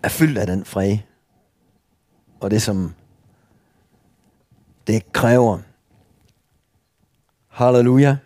er 0.03 0.09
fyldt 0.09 0.37
af 0.37 0.47
den 0.47 0.65
fred. 0.65 0.97
Og 2.39 2.51
det, 2.51 2.61
som 2.61 2.95
det 4.87 5.11
kræver. 5.13 5.59
Halleluja. 7.47 8.17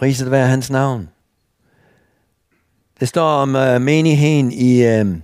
Priset 0.00 0.30
være 0.30 0.46
hans 0.46 0.70
navn. 0.70 1.08
Det 3.00 3.08
står 3.08 3.28
om 3.28 3.54
uh, 3.54 3.82
menigheden 3.82 4.52
i, 4.52 5.00
uh, 5.00 5.16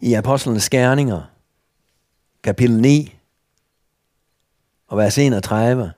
i 0.00 0.14
Apostlenes 0.14 0.70
Gerninger, 0.70 1.22
kapitel 2.42 2.80
9, 2.80 3.18
og 4.88 4.98
vers 4.98 5.18
31. 5.18 5.92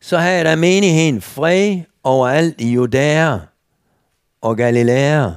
Så 0.00 0.18
havde 0.18 0.44
der 0.44 0.56
menigheden 0.56 1.20
fred 1.20 1.80
overalt 2.02 2.60
i 2.60 2.72
Judæa 2.72 3.38
og 4.40 4.56
Galilea 4.56 5.30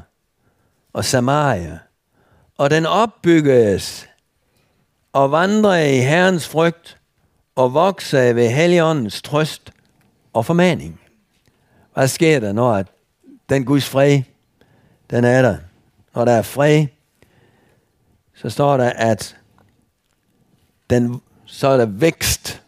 og 0.94 1.06
Samaria, 1.06 1.80
og 2.58 2.70
den 2.70 2.86
opbyggedes 2.86 4.08
og 5.14 5.32
vandrede 5.32 5.98
i 5.98 6.00
Herrens 6.00 6.48
frygt 6.48 6.98
og 7.58 7.74
vokser 7.74 8.34
ved 8.34 8.50
Helligåndens 8.50 9.22
trøst 9.22 9.72
og 10.34 10.46
formaning. 10.46 11.00
Hvad 11.94 12.08
sker 12.08 12.40
der, 12.40 12.54
når 12.54 12.84
den 13.50 13.66
Guds 13.66 13.90
fred, 13.90 14.22
den 15.10 15.24
er 15.24 15.42
der? 15.42 15.58
Når 16.16 16.26
der 16.26 16.32
er 16.32 16.42
fred, 16.42 16.88
så 18.36 18.50
står 18.50 18.78
der, 18.78 18.90
at 18.90 19.38
den, 20.90 21.22
så 21.46 21.68
er 21.68 21.78
der 21.78 21.86
vækst, 21.86 22.62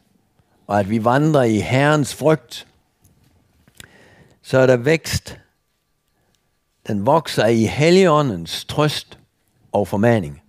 og 0.67 0.79
at 0.79 0.89
vi 0.89 1.03
vandrer 1.03 1.43
i 1.43 1.59
Herrens 1.59 2.15
frygt. 2.15 2.67
Så 4.41 4.57
er 4.57 4.65
der 4.65 4.77
vækst. 4.77 5.39
Den 6.87 7.05
vokser 7.05 7.45
i 7.45 7.63
Helligåndens 7.63 8.65
trøst 8.65 9.19
og 9.71 9.87
formaning. 9.87 10.41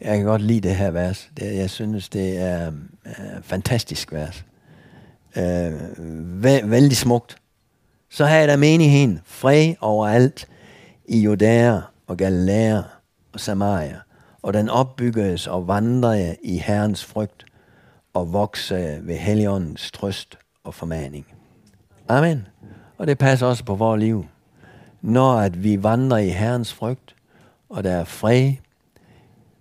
Jeg 0.00 0.16
kan 0.16 0.26
godt 0.26 0.42
lide 0.42 0.68
det 0.68 0.76
her 0.76 0.90
vers. 0.90 1.30
Det, 1.36 1.56
jeg 1.56 1.70
synes, 1.70 2.08
det 2.08 2.38
er 2.38 2.72
Øh, 3.06 3.42
fantastisk 3.42 4.12
vers. 4.12 4.44
Øh, 5.36 5.72
vældig, 6.42 6.70
vældig 6.70 6.96
smukt. 6.96 7.36
Så 8.10 8.24
har 8.24 8.46
der 8.46 8.56
menigheden 8.56 9.20
fred 9.24 9.74
overalt 9.80 10.48
i 11.04 11.20
Judæa 11.20 11.80
og 12.06 12.16
Galilea 12.16 12.80
og 13.32 13.40
Samaria 13.40 13.96
og 14.42 14.54
den 14.54 14.68
opbygges 14.68 15.46
og 15.46 15.68
vandrede 15.68 16.36
i 16.42 16.58
Herrens 16.58 17.04
frygt 17.04 17.44
og 18.14 18.32
vokser 18.32 19.00
ved 19.00 19.16
Helligåndens 19.16 19.90
trøst 19.90 20.38
og 20.64 20.74
formaning. 20.74 21.26
Amen. 22.08 22.46
Og 22.98 23.06
det 23.06 23.18
passer 23.18 23.46
også 23.46 23.64
på 23.64 23.74
vores 23.74 24.00
liv. 24.00 24.26
Når 25.02 25.38
at 25.38 25.62
vi 25.62 25.82
vandrer 25.82 26.18
i 26.18 26.28
Herrens 26.28 26.72
frygt, 26.72 27.14
og 27.68 27.84
der 27.84 27.90
er 27.90 28.04
fred 28.04 28.52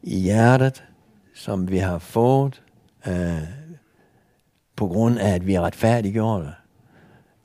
i 0.04 0.20
hjertet, 0.20 0.84
som 1.34 1.72
vi 1.72 1.78
har 1.78 2.00
fået, 2.00 2.62
øh, 3.08 3.44
på 4.76 4.88
grund 4.88 5.20
af, 5.20 5.30
at 5.34 5.48
vi 5.48 5.54
er 5.54 5.62
retfærdiggjorte 5.62 6.50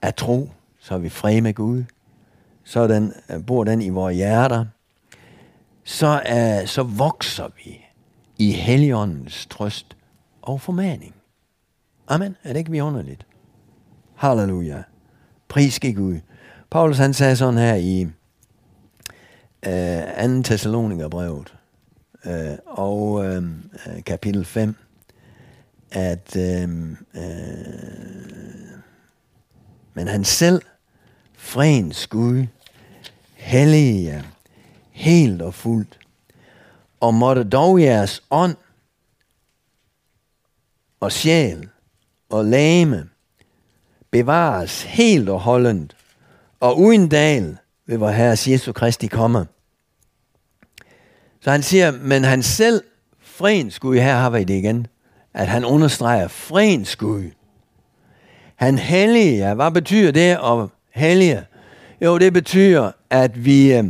af 0.02 0.14
tro, 0.14 0.50
så 0.78 0.94
er 0.94 0.98
vi 0.98 1.08
fred 1.08 1.40
med 1.40 1.54
Gud. 1.54 1.84
Så 2.64 2.86
den, 2.86 3.12
øh, 3.30 3.46
bor 3.46 3.64
den 3.64 3.82
i 3.82 3.88
vores 3.88 4.16
hjerter, 4.16 4.64
så, 5.84 6.22
uh, 6.30 6.68
så 6.68 6.82
vokser 6.82 7.48
vi 7.56 7.84
i 8.38 8.52
heligåndens 8.52 9.46
trøst 9.46 9.96
og 10.42 10.60
formaning. 10.60 11.14
Amen. 12.08 12.36
Er 12.44 12.52
det 12.52 12.58
ikke 12.58 12.70
vidunderligt? 12.70 13.26
Halleluja. 14.14 14.82
Pris 15.48 15.74
skal 15.74 15.94
Gud. 15.94 16.20
Paulus 16.70 16.98
han 16.98 17.14
sagde 17.14 17.36
sådan 17.36 17.58
her 17.58 17.74
i 17.74 18.00
øh, 19.66 20.28
uh, 20.28 20.36
2. 20.36 20.42
Thessalonikerbrevet 20.42 21.54
uh, 22.24 22.32
og 22.66 23.12
uh, 23.12 23.44
kapitel 24.06 24.44
5, 24.44 24.74
at 25.90 26.36
øh, 26.36 26.90
øh, 27.14 28.00
men 29.94 30.08
han 30.08 30.24
selv, 30.24 30.62
frens 31.36 32.06
Gud, 32.06 32.46
hellige 33.34 34.04
jer, 34.04 34.22
helt 34.90 35.42
og 35.42 35.54
fuldt. 35.54 35.98
Og 37.00 37.14
måtte 37.14 37.44
dog 37.44 37.82
jeres 37.82 38.22
ånd 38.30 38.56
og 41.00 41.12
sjæl 41.12 41.68
og 42.28 42.44
lame 42.44 43.08
bevares 44.10 44.82
helt 44.82 45.28
og 45.28 45.40
holdent, 45.40 45.96
og 46.60 46.78
uden 46.78 47.08
dal 47.08 47.56
ved 47.86 47.98
vor 47.98 48.10
Herres 48.10 48.48
Jesu 48.48 48.72
Kristi 48.72 49.06
komme. 49.06 49.46
Så 51.40 51.50
han 51.50 51.62
siger, 51.62 51.90
men 51.90 52.24
han 52.24 52.42
selv, 52.42 52.82
frens 53.20 53.78
Gud, 53.78 53.96
her 53.96 54.16
har 54.16 54.30
vi 54.30 54.44
det 54.44 54.54
igen, 54.54 54.86
at 55.34 55.48
han 55.48 55.64
understreger 55.64 56.28
frens 56.28 56.96
Gud. 56.96 57.30
Han 58.56 58.78
hellige, 58.78 59.54
hvad 59.54 59.70
betyder 59.70 60.12
det 60.12 60.38
at 60.44 60.68
hellige? 60.94 61.44
Jo, 62.00 62.18
det 62.18 62.32
betyder, 62.32 62.92
at 63.10 63.44
vi, 63.44 63.72
øh, 63.72 63.84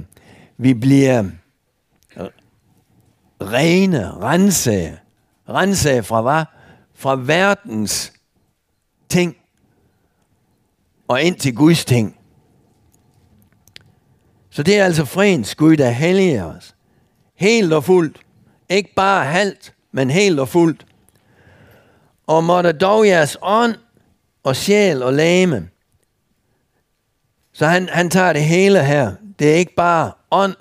vi 0.58 0.74
bliver 0.74 1.24
øh, 2.16 2.26
rene, 3.40 4.10
rense, 4.10 4.98
rense 5.48 6.02
fra 6.02 6.22
hvad? 6.22 6.44
Fra 6.94 7.16
verdens 7.16 8.12
ting 9.08 9.36
og 11.08 11.22
ind 11.22 11.36
til 11.36 11.54
Guds 11.54 11.84
ting. 11.84 12.16
Så 14.50 14.62
det 14.62 14.78
er 14.78 14.84
altså 14.84 15.04
frens 15.04 15.54
Gud, 15.54 15.76
der 15.76 15.90
helliger 15.90 16.44
os. 16.44 16.74
Helt 17.34 17.72
og 17.72 17.84
fuldt. 17.84 18.20
Ikke 18.68 18.94
bare 18.94 19.24
halvt, 19.24 19.74
men 19.92 20.10
helt 20.10 20.40
og 20.40 20.48
fuldt. 20.48 20.86
Og 22.30 22.44
måtte 22.44 22.72
dog 22.72 23.06
jeres 23.06 23.36
ånd 23.42 23.74
og 24.42 24.56
sjæl 24.56 25.02
og 25.02 25.12
lame. 25.12 25.68
Så 27.52 27.66
han, 27.66 27.88
han 27.88 28.10
tager 28.10 28.32
det 28.32 28.42
hele 28.42 28.84
her. 28.84 29.12
Det 29.38 29.50
er 29.50 29.54
ikke 29.54 29.74
bare 29.74 30.12
ånd, 30.30 30.54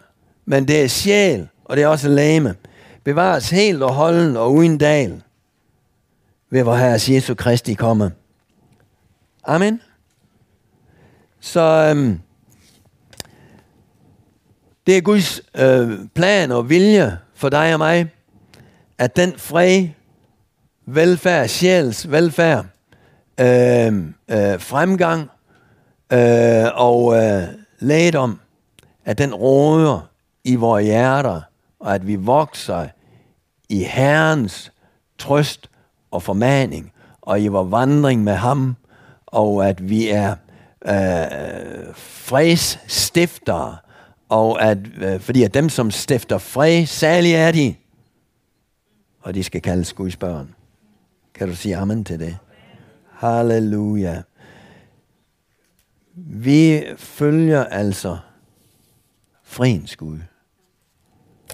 men 0.46 0.68
det 0.68 0.84
er 0.84 0.88
sjæl, 0.88 1.48
og 1.66 1.78
det 1.78 1.84
er 1.84 1.88
også 1.88 2.10
lame. 2.10 2.56
Bevares 3.04 3.50
helt 3.50 3.84
og 3.84 3.94
holden 3.94 4.38
og 4.38 4.54
uden 4.54 4.78
dal 4.78 5.22
ved 6.50 6.64
vor 6.64 6.76
Herres 6.76 7.10
Jesu 7.10 7.36
Kristi 7.36 7.74
komme. 7.74 8.12
Amen. 9.44 9.82
Så 11.40 11.62
øhm, 11.92 12.20
det 14.88 14.98
er 14.98 15.02
Guds 15.02 15.42
øh, 15.56 16.00
plan 16.16 16.52
og 16.52 16.70
vilje 16.70 17.18
for 17.36 17.50
dig 17.50 17.74
og 17.74 17.80
mig, 17.80 18.12
at 18.98 19.16
den 19.16 19.38
fred, 19.38 19.88
velfærd, 20.96 21.48
sjæls 21.48 22.12
velfærd, 22.12 22.66
øh, 23.40 23.94
øh, 24.30 24.60
fremgang 24.60 25.30
øh, 26.14 26.66
og 26.74 27.16
øh, 27.16 27.44
lægedom, 27.80 28.40
at 29.06 29.18
den 29.18 29.36
råder 29.36 30.10
i 30.44 30.56
vores 30.56 30.86
hjerter, 30.86 31.42
og 31.80 31.96
at 31.96 32.08
vi 32.08 32.16
vokser 32.16 32.88
i 33.70 33.84
Herrens 33.84 34.72
trøst 35.18 35.70
og 36.12 36.24
formaning, 36.24 36.92
og 37.22 37.42
i 37.42 37.48
vores 37.48 37.72
vandring 37.72 38.24
med 38.24 38.34
ham, 38.34 38.76
og 39.26 39.70
at 39.70 39.90
vi 39.90 40.10
er 40.10 40.36
øh, 40.86 41.96
fredsstiftere, 41.96 43.78
og 44.30 44.62
at, 44.62 44.78
øh, 44.98 45.20
fordi 45.20 45.44
at 45.44 45.54
dem, 45.54 45.70
som 45.70 45.92
stifter 45.92 46.38
fred, 46.38 46.86
særlig 46.86 47.34
er 47.34 47.52
de, 47.52 47.76
og 49.22 49.36
de 49.36 49.44
skal 49.44 49.62
kaldes 49.62 49.94
Guds 49.94 50.16
børn. 50.16 50.56
Kan 51.40 51.48
du 51.48 51.56
sige 51.56 51.78
amen 51.78 52.04
til 52.04 52.20
det? 52.20 52.38
Halleluja. 53.12 54.22
Vi 56.16 56.84
følger 56.98 57.64
altså 57.64 58.18
friens 59.44 59.96
Gud. 59.96 60.20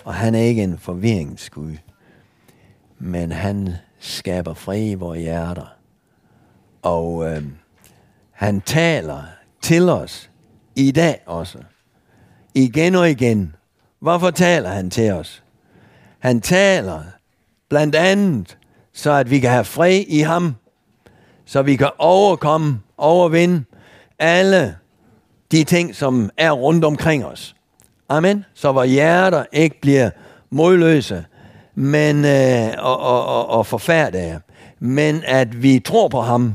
Og 0.04 0.14
han 0.14 0.36
er 0.36 0.40
ikke 0.40 0.64
en 0.64 0.78
forvirringsgud, 0.78 1.76
men 3.00 3.32
han 3.32 3.74
skaber 4.00 4.54
fred 4.54 4.90
i 4.90 4.94
vores 4.94 5.20
hjerter. 5.20 5.78
Og 6.82 7.32
øh, 7.32 7.44
han 8.32 8.62
taler 8.62 9.24
til 9.62 9.90
os 9.90 10.32
i 10.76 10.92
dag 10.92 11.22
også. 11.26 11.60
Igen 12.54 12.96
og 12.96 13.10
igen. 13.10 13.56
Hvorfor 14.00 14.32
taler 14.32 14.70
han 14.70 14.90
til 14.90 15.12
os? 15.12 15.44
Han 16.20 16.42
taler 16.42 17.04
blandt 17.70 17.96
andet, 17.96 18.58
så 18.96 19.12
at 19.12 19.30
vi 19.30 19.40
kan 19.40 19.50
have 19.50 19.66
fred 19.66 20.04
i 20.08 20.20
ham. 20.20 20.56
Så 21.46 21.62
vi 21.62 21.76
kan 21.76 21.90
overkomme, 21.98 22.80
overvinde 22.98 23.64
alle 24.20 24.78
de 25.52 25.64
ting, 25.64 25.96
som 25.96 26.30
er 26.38 26.52
rundt 26.52 26.86
omkring 26.86 27.26
os. 27.26 27.56
Amen. 28.10 28.46
Så 28.54 28.72
vores 28.72 28.90
hjerter 28.90 29.46
ikke 29.52 29.82
bliver 29.82 30.10
modløse 30.50 31.26
men, 31.76 32.26
øh, 32.26 32.74
og, 32.78 33.00
og, 33.00 33.48
og, 33.48 33.66
og. 33.72 34.42
Men 34.80 35.24
at 35.26 35.64
vi 35.64 35.80
tror 35.80 36.08
på 36.08 36.22
ham, 36.22 36.54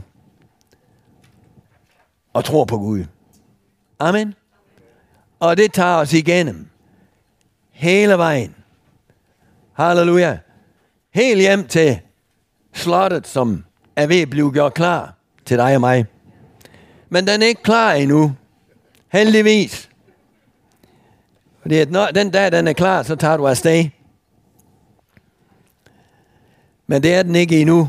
og 2.33 2.45
tror 2.45 2.65
på 2.65 2.79
Gud. 2.79 3.05
Amen. 3.99 4.35
Og 5.41 5.57
det 5.57 5.73
tager 5.73 5.97
os 5.97 6.13
igennem. 6.13 6.69
Hele 7.71 8.19
vejen. 8.19 8.55
Halleluja. 9.73 10.39
Helt 11.15 11.41
hjem 11.41 11.67
til 11.67 12.01
slottet, 12.73 13.27
som 13.27 13.65
er 13.97 14.07
ved 14.07 14.21
at 14.21 14.31
blive 14.31 14.53
gjort 14.53 14.75
klar 14.75 15.15
til 15.45 15.59
dig 15.59 15.75
og 15.75 15.81
mig. 15.81 16.07
Men 17.09 17.27
den 17.27 17.43
er 17.43 17.47
ikke 17.47 17.63
klar 17.63 17.93
endnu. 17.93 18.33
Heldigvis. 19.13 19.89
Fordi 21.63 21.77
at 21.77 21.91
når 21.91 22.07
den 22.07 22.31
dag, 22.31 22.53
den 22.53 22.69
er 22.69 22.73
klar, 22.73 23.03
så 23.03 23.17
tager 23.17 23.37
du 23.37 23.47
afsted. 23.47 23.89
Men 26.87 27.03
det 27.03 27.15
er 27.15 27.23
den 27.23 27.35
ikke 27.35 27.61
endnu. 27.61 27.89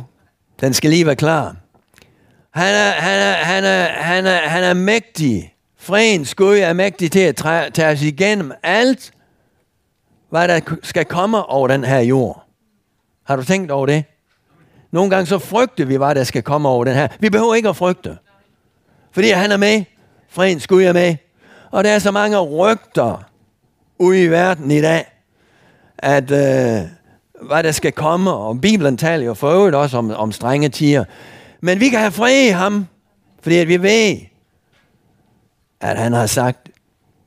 Den 0.62 0.74
skal 0.74 0.90
lige 0.90 1.06
være 1.06 1.16
klar. 1.16 1.56
Han 2.52 2.76
er, 2.76 2.92
han 2.92 3.20
er, 3.20 3.34
han 3.34 3.64
er, 3.64 3.86
han 3.88 4.26
er, 4.26 4.38
han 4.38 4.64
er 4.64 4.74
mægtig. 4.74 5.56
Frens 5.78 6.36
Gud 6.36 6.58
er 6.58 6.74
mægtig 6.74 7.12
til 7.12 7.20
at 7.20 7.36
tage 7.74 7.92
os 7.92 8.02
igennem 8.02 8.52
alt, 8.64 9.14
hvad 10.30 10.48
der 10.48 10.60
skal 10.84 11.06
komme 11.06 11.46
over 11.46 11.68
den 11.68 11.84
her 11.84 12.00
jord. 12.00 12.46
Har 13.24 13.36
du 13.36 13.44
tænkt 13.44 13.72
over 13.72 13.86
det? 13.86 14.04
Nogle 14.92 15.10
gange 15.10 15.26
så 15.26 15.40
frygter 15.40 15.86
vi, 15.86 15.96
hvad 15.96 16.16
der 16.16 16.24
skal 16.24 16.44
komme 16.44 16.70
over 16.70 16.86
den 16.86 16.94
her. 16.94 17.08
Vi 17.20 17.30
behøver 17.30 17.56
ikke 17.56 17.70
at 17.70 17.76
frygte. 17.76 18.18
Fordi 19.12 19.30
han 19.30 19.52
er 19.52 19.58
med. 19.58 19.84
Freden 20.30 20.62
Gud 20.68 20.84
er 20.84 20.94
med. 20.94 21.16
Og 21.72 21.84
der 21.84 21.90
er 21.90 22.00
så 22.00 22.12
mange 22.12 22.40
rygter 22.40 23.24
ude 24.00 24.24
i 24.24 24.28
verden 24.28 24.72
i 24.72 24.82
dag, 24.82 25.06
at 25.98 26.32
øh, 26.32 26.88
hvad 27.42 27.64
der 27.64 27.72
skal 27.72 27.92
komme, 27.92 28.32
og 28.32 28.62
Bibelen 28.62 28.98
taler 28.98 29.26
jo 29.26 29.34
for 29.34 29.50
øvrigt 29.50 29.76
også 29.76 29.98
om, 29.98 30.12
om 30.12 30.32
strenge 30.32 30.70
tiger. 30.70 31.04
Men 31.62 31.80
vi 31.80 31.90
kan 31.90 32.00
have 32.00 32.12
fred 32.12 32.48
i 32.48 32.50
ham, 32.50 32.88
fordi 33.42 33.58
at 33.58 33.68
vi 33.68 33.82
ved, 33.82 34.18
at 35.82 35.98
han 35.98 36.14
har 36.14 36.26
sagt, 36.26 36.70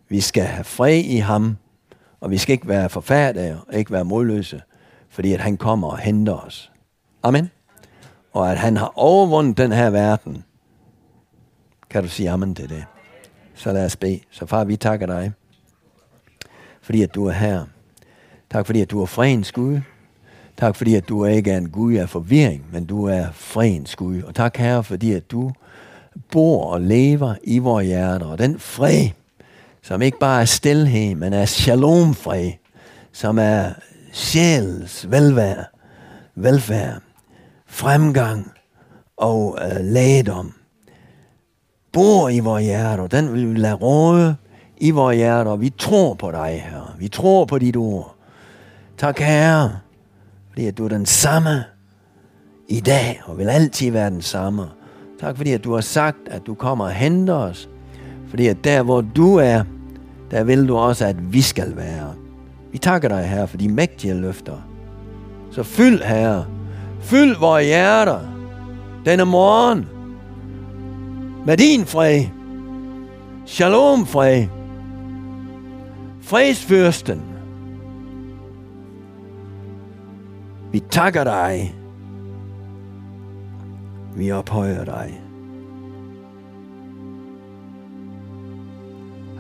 vi 0.08 0.20
skal 0.20 0.42
have 0.42 0.64
fred 0.64 0.98
i 1.04 1.16
ham, 1.16 1.56
og 2.20 2.30
vi 2.30 2.38
skal 2.38 2.52
ikke 2.52 2.68
være 2.68 2.88
forfærdelige 2.88 3.58
og 3.68 3.74
ikke 3.74 3.92
være 3.92 4.04
modløse, 4.04 4.62
fordi 5.10 5.32
at 5.32 5.40
han 5.40 5.56
kommer 5.56 5.88
og 5.88 5.98
henter 5.98 6.34
os. 6.34 6.72
Amen. 7.22 7.50
Og 8.34 8.50
at 8.50 8.58
han 8.58 8.76
har 8.76 8.92
overvundet 8.96 9.56
den 9.56 9.72
her 9.72 9.90
verden. 9.90 10.44
Kan 11.90 12.02
du 12.02 12.08
sige 12.08 12.30
amen 12.30 12.54
til 12.54 12.68
det? 12.68 12.84
Så 13.54 13.72
lad 13.72 13.84
os 13.84 13.96
bede. 13.96 14.20
Så 14.30 14.46
far, 14.46 14.64
vi 14.64 14.76
takker 14.76 15.06
dig, 15.06 15.32
fordi 16.82 17.02
at 17.02 17.14
du 17.14 17.26
er 17.26 17.32
her. 17.32 17.64
Tak 18.50 18.66
fordi 18.66 18.80
at 18.80 18.90
du 18.90 19.02
er 19.02 19.06
fredens 19.06 19.52
Gud. 19.52 19.80
Tak 20.56 20.76
fordi, 20.76 20.94
at 20.94 21.08
du 21.08 21.24
ikke 21.24 21.50
er 21.50 21.58
en 21.58 21.70
Gud 21.70 21.94
af 21.94 22.08
forvirring, 22.08 22.64
men 22.72 22.84
du 22.84 23.04
er 23.04 23.26
fredens 23.32 23.96
Gud. 23.96 24.22
Og 24.22 24.34
tak, 24.34 24.56
Herre, 24.56 24.84
fordi 24.84 25.12
at 25.12 25.30
du 25.30 25.52
bor 26.32 26.72
og 26.72 26.80
lever 26.80 27.34
i 27.44 27.58
vores 27.58 27.86
hjerter. 27.86 28.26
Og 28.26 28.38
den 28.38 28.58
fred, 28.58 29.08
som 29.82 30.02
ikke 30.02 30.18
bare 30.18 30.40
er 30.40 30.44
stilhed, 30.44 31.14
men 31.14 31.32
er 31.32 31.44
shalom-fred, 31.44 32.52
som 33.12 33.38
er 33.38 33.70
sjæls 34.12 35.10
velvære, 35.10 35.64
velfærd, 36.34 37.00
fremgang 37.74 38.52
og 39.16 39.58
øh, 39.62 39.84
lægedom, 39.84 40.52
bor 41.92 42.28
i 42.28 42.38
vores 42.38 42.64
hjerter. 42.64 43.06
Den 43.06 43.32
vil 43.32 43.54
vi 43.54 43.54
lade 43.54 43.74
råde 43.74 44.36
i 44.76 44.90
vores 44.90 45.16
hjerter. 45.16 45.56
Vi 45.56 45.70
tror 45.78 46.14
på 46.14 46.30
dig, 46.30 46.62
Herre. 46.70 46.86
Vi 46.98 47.08
tror 47.08 47.44
på 47.44 47.58
dit 47.58 47.76
ord. 47.76 48.14
Tak, 48.98 49.18
Herre, 49.18 49.78
fordi 50.48 50.66
at 50.66 50.78
du 50.78 50.84
er 50.84 50.88
den 50.88 51.06
samme 51.06 51.64
i 52.68 52.80
dag, 52.80 53.22
og 53.24 53.38
vil 53.38 53.48
altid 53.48 53.90
være 53.90 54.10
den 54.10 54.22
samme. 54.22 54.62
Tak 55.20 55.36
fordi 55.36 55.52
at 55.52 55.64
du 55.64 55.74
har 55.74 55.80
sagt, 55.80 56.18
at 56.26 56.46
du 56.46 56.54
kommer 56.54 56.84
og 56.84 56.92
henter 56.92 57.34
os. 57.34 57.68
Fordi 58.28 58.46
at 58.46 58.64
der 58.64 58.82
hvor 58.82 59.00
du 59.00 59.36
er, 59.36 59.64
der 60.30 60.44
vil 60.44 60.68
du 60.68 60.76
også, 60.76 61.06
at 61.06 61.32
vi 61.32 61.40
skal 61.40 61.76
være. 61.76 62.14
Vi 62.72 62.78
takker 62.78 63.08
dig, 63.08 63.28
Herre, 63.28 63.48
for 63.48 63.56
de 63.56 63.68
mægtige 63.68 64.14
løfter. 64.14 64.56
Så 65.50 65.62
fyld, 65.62 66.02
Herre, 66.02 66.46
Fyld 67.04 67.36
vores 67.38 67.66
hjerter 67.66 68.20
denne 69.04 69.24
morgen 69.24 69.88
med 71.46 71.56
din 71.56 71.84
fred. 71.86 72.24
Shalom 73.46 74.06
fred. 74.06 74.46
Fredsfyrsten. 76.22 77.22
Vi 80.72 80.80
takker 80.80 81.24
dig. 81.24 81.74
Vi 84.16 84.32
ophøjer 84.32 84.84
dig. 84.84 85.20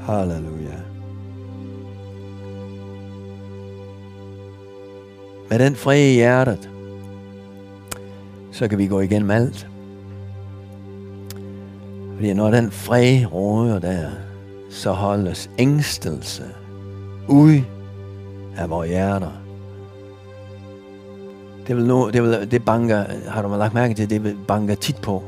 Halleluja. 0.06 0.78
Med 5.50 5.58
den 5.58 5.74
frie 5.74 6.14
hjertet, 6.14 6.73
så 8.54 8.68
kan 8.68 8.78
vi 8.78 8.86
gå 8.86 9.00
igennem 9.00 9.30
alt. 9.30 9.68
Fordi 12.14 12.34
når 12.34 12.50
den 12.50 12.70
fred 12.70 13.32
råder 13.32 13.78
der, 13.78 14.10
så 14.70 14.92
holdes 14.92 15.50
ængstelse 15.58 16.42
ud 17.28 17.60
af 18.56 18.70
vores 18.70 18.88
hjerter. 18.88 19.30
Det, 21.66 21.76
vil 21.76 21.84
nu, 21.84 22.10
det, 22.10 22.22
vil, 22.22 22.50
det 22.50 22.64
banker, 22.64 23.04
har 23.28 23.42
du 23.42 23.48
lagt 23.48 23.74
mærke 23.74 23.94
til, 23.94 24.10
det 24.10 24.24
vil 24.24 24.36
banker 24.48 24.74
tit 24.74 24.96
på, 24.96 25.22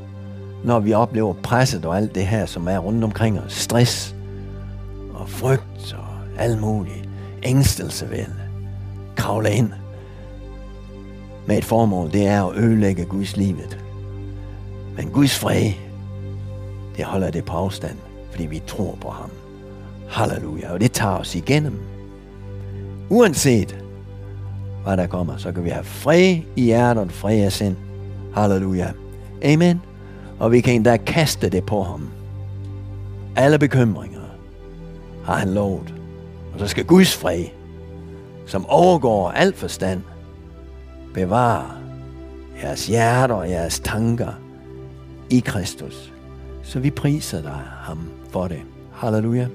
når 0.65 0.81
vi 0.81 0.93
oplever 0.93 1.35
presset 1.43 1.85
og 1.85 1.97
alt 1.97 2.15
det 2.15 2.27
her, 2.27 2.47
som 2.47 2.69
er 2.69 2.79
rundt 2.79 3.05
omkring 3.05 3.41
os. 3.41 3.53
Stress 3.53 4.15
og 5.15 5.29
frygt 5.29 5.97
og 5.99 6.43
alt 6.43 6.61
muligt. 6.61 7.09
Ængstelse 7.43 8.09
vil 8.09 8.27
kravle 9.17 9.51
ind 9.51 9.73
med 11.47 11.59
et 11.59 11.65
formål, 11.65 12.13
det 12.13 12.27
er 12.27 12.45
at 12.45 12.57
ødelægge 12.57 13.05
Guds 13.05 13.37
livet. 13.37 13.79
Men 14.97 15.09
Guds 15.09 15.39
fred, 15.39 15.73
det 16.97 17.05
holder 17.05 17.31
det 17.31 17.45
på 17.45 17.57
afstand, 17.57 17.97
fordi 18.31 18.47
vi 18.47 18.63
tror 18.67 18.99
på 19.01 19.09
ham. 19.09 19.31
Halleluja. 20.09 20.73
Og 20.73 20.81
det 20.81 20.93
tager 20.93 21.17
os 21.17 21.35
igennem. 21.35 21.79
Uanset 23.11 23.77
hvad 24.85 24.97
der 24.97 25.07
kommer, 25.07 25.37
så 25.37 25.53
kan 25.53 25.65
vi 25.65 25.69
have 25.69 25.85
fred 25.85 26.39
i 26.57 26.63
hjertet 26.63 27.05
og 27.05 27.11
fred 27.11 27.45
af 27.45 27.53
sind. 27.53 27.77
Halleluja. 28.35 28.91
Amen. 29.45 29.81
Og 30.39 30.53
vi 30.53 30.61
kan 30.61 30.75
endda 30.75 30.97
kaste 30.97 31.49
det 31.49 31.65
på 31.65 31.83
ham. 31.83 32.09
Alle 33.37 33.59
bekymringer 33.59 34.21
har 35.25 35.35
han 35.35 35.49
lovet. 35.49 35.95
Og 36.55 36.61
så 36.61 36.67
skal 36.67 36.85
Guds 36.85 37.17
fred, 37.17 37.45
som 38.47 38.67
overgår 38.67 39.31
alt 39.31 39.57
forstand, 39.57 40.03
bevare 41.17 41.71
jeres 42.63 42.87
hjerter 42.87 43.35
og 43.35 43.51
jeres 43.51 43.81
tanker 43.81 44.33
i 45.31 45.41
Kristus. 45.41 46.13
Så 46.63 46.81
vi 46.81 46.91
priser 46.91 47.43
dig 47.43 47.61
ham 47.83 48.09
for 48.33 48.49
det. 48.49 48.61
Halleluja. 48.95 49.47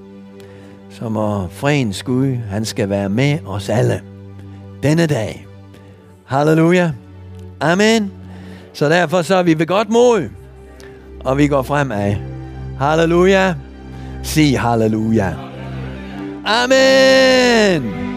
Så 0.89 1.10
må 1.10 1.47
fredens 1.47 2.04
Gud, 2.04 2.36
han 2.50 2.65
skal 2.65 2.89
være 2.89 3.10
med 3.10 3.39
os 3.45 3.69
alle 3.69 4.02
denne 4.84 5.06
dag. 5.06 5.47
Halleluja. 6.26 6.91
Amen. 7.60 8.12
Så 8.74 8.89
derfor 8.89 9.21
så 9.21 9.36
er 9.36 9.43
vi 9.43 9.60
ved 9.60 9.65
godt 9.67 9.89
mod, 9.89 10.30
og 11.26 11.38
vi 11.38 11.47
går 11.47 11.62
fremad. 11.62 12.15
Halleluja. 12.80 13.56
Sig 14.24 14.60
halleluja. 14.60 15.34
Amen. 16.45 18.11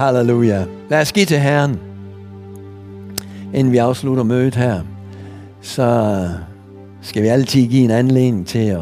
Halleluja. 0.00 0.64
Lad 0.88 1.00
os 1.00 1.12
give 1.12 1.26
til 1.26 1.38
Herren. 1.38 1.80
Inden 3.54 3.72
vi 3.72 3.76
afslutter 3.76 4.22
mødet 4.22 4.54
her, 4.54 4.80
så 5.60 6.28
skal 7.02 7.22
vi 7.22 7.28
altid 7.28 7.66
give 7.66 7.84
en 7.84 7.90
anledning 7.90 8.46
til 8.46 8.58
at 8.58 8.80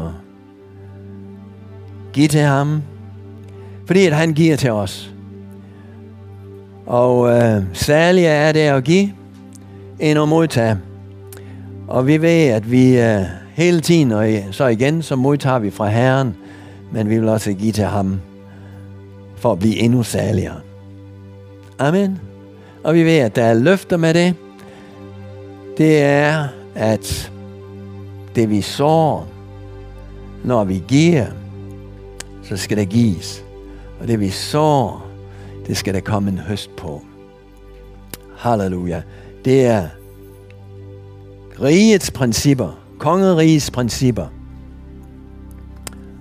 give 2.13 2.27
til 2.27 2.41
ham, 2.41 2.81
fordi 3.85 4.05
at 4.05 4.13
han 4.13 4.33
giver 4.33 4.55
til 4.55 4.71
os. 4.71 5.13
Og 6.85 7.29
øh, 7.29 7.63
særligt 7.73 8.27
er 8.27 8.51
det 8.51 8.59
at 8.59 8.83
give 8.83 9.09
end 9.99 10.19
at 10.19 10.27
modtage. 10.27 10.77
Og 11.87 12.07
vi 12.07 12.21
ved, 12.21 12.47
at 12.47 12.71
vi 12.71 12.99
øh, 12.99 13.21
hele 13.53 13.81
tiden, 13.81 14.11
og 14.11 14.27
så 14.51 14.67
igen, 14.67 15.01
så 15.01 15.15
modtager 15.15 15.59
vi 15.59 15.69
fra 15.71 15.87
Herren, 15.87 16.35
men 16.93 17.09
vi 17.09 17.19
vil 17.19 17.29
også 17.29 17.53
give 17.53 17.71
til 17.71 17.85
ham, 17.85 18.19
for 19.35 19.51
at 19.51 19.59
blive 19.59 19.75
endnu 19.75 20.03
særligere. 20.03 20.68
Amen. 21.79 22.19
Og 22.83 22.95
vi 22.95 23.03
ved, 23.03 23.17
at 23.17 23.35
der 23.35 23.43
er 23.43 23.53
løfter 23.53 23.97
med 23.97 24.13
det. 24.13 24.35
Det 25.77 26.01
er, 26.01 26.47
at 26.75 27.31
det 28.35 28.49
vi 28.49 28.61
sår, 28.61 29.27
når 30.43 30.63
vi 30.63 30.83
giver, 30.87 31.25
så 32.43 32.57
skal 32.57 32.77
det 32.77 32.89
gives. 32.89 33.43
Og 34.01 34.07
det 34.07 34.19
vi 34.19 34.29
sår, 34.29 35.07
det 35.67 35.77
skal 35.77 35.93
der 35.93 35.99
komme 35.99 36.31
en 36.31 36.37
høst 36.37 36.75
på. 36.75 37.01
Halleluja. 38.37 39.01
Det 39.45 39.65
er 39.65 39.87
rigets 41.61 42.11
principper, 42.11 42.79
kongerigets 42.97 43.71
principper. 43.71 44.27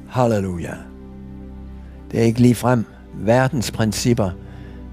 Halleluja. 0.09 0.75
Det 2.11 2.21
er 2.21 2.25
ikke 2.25 2.41
lige 2.41 2.55
frem 2.55 2.85
verdens 3.15 3.71
principper, 3.71 4.31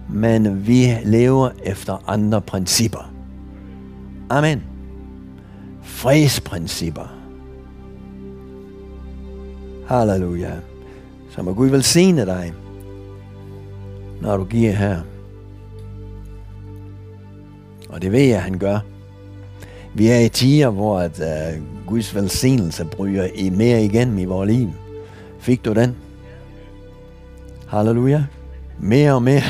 men 0.10 0.68
vi 0.68 0.98
lever 1.06 1.50
efter 1.63 2.04
andre 2.08 2.41
principper. 2.41 3.13
Amen. 4.30 4.63
Fredsprincipper. 5.84 7.15
Halleluja. 9.88 10.52
Så 11.30 11.44
må 11.44 11.54
Gud 11.54 11.68
velsigne 11.68 12.26
dig, 12.26 12.54
når 14.22 14.38
du 14.38 14.44
giver 14.44 14.72
her. 14.72 15.02
Og 17.89 18.02
det 18.02 18.12
ved 18.12 18.22
jeg, 18.22 18.44
han 18.44 18.58
gør. 18.58 18.80
Vi 19.94 20.08
er 20.08 20.20
i 20.20 20.30
tider, 20.30 20.70
hvor 20.70 21.00
at, 21.00 21.20
uh, 21.20 21.63
Guds 21.88 22.15
velsignelse 22.15 22.86
bryder 22.86 23.28
i 23.36 23.50
mere 23.50 23.84
igen 23.84 24.20
i 24.20 24.26
vores 24.26 24.52
liv. 24.52 24.70
Fik 25.39 25.65
du 25.65 25.74
den? 25.74 25.96
Halleluja. 27.68 28.24
Mere 28.80 29.13
og 29.13 29.24
mere. 29.24 29.41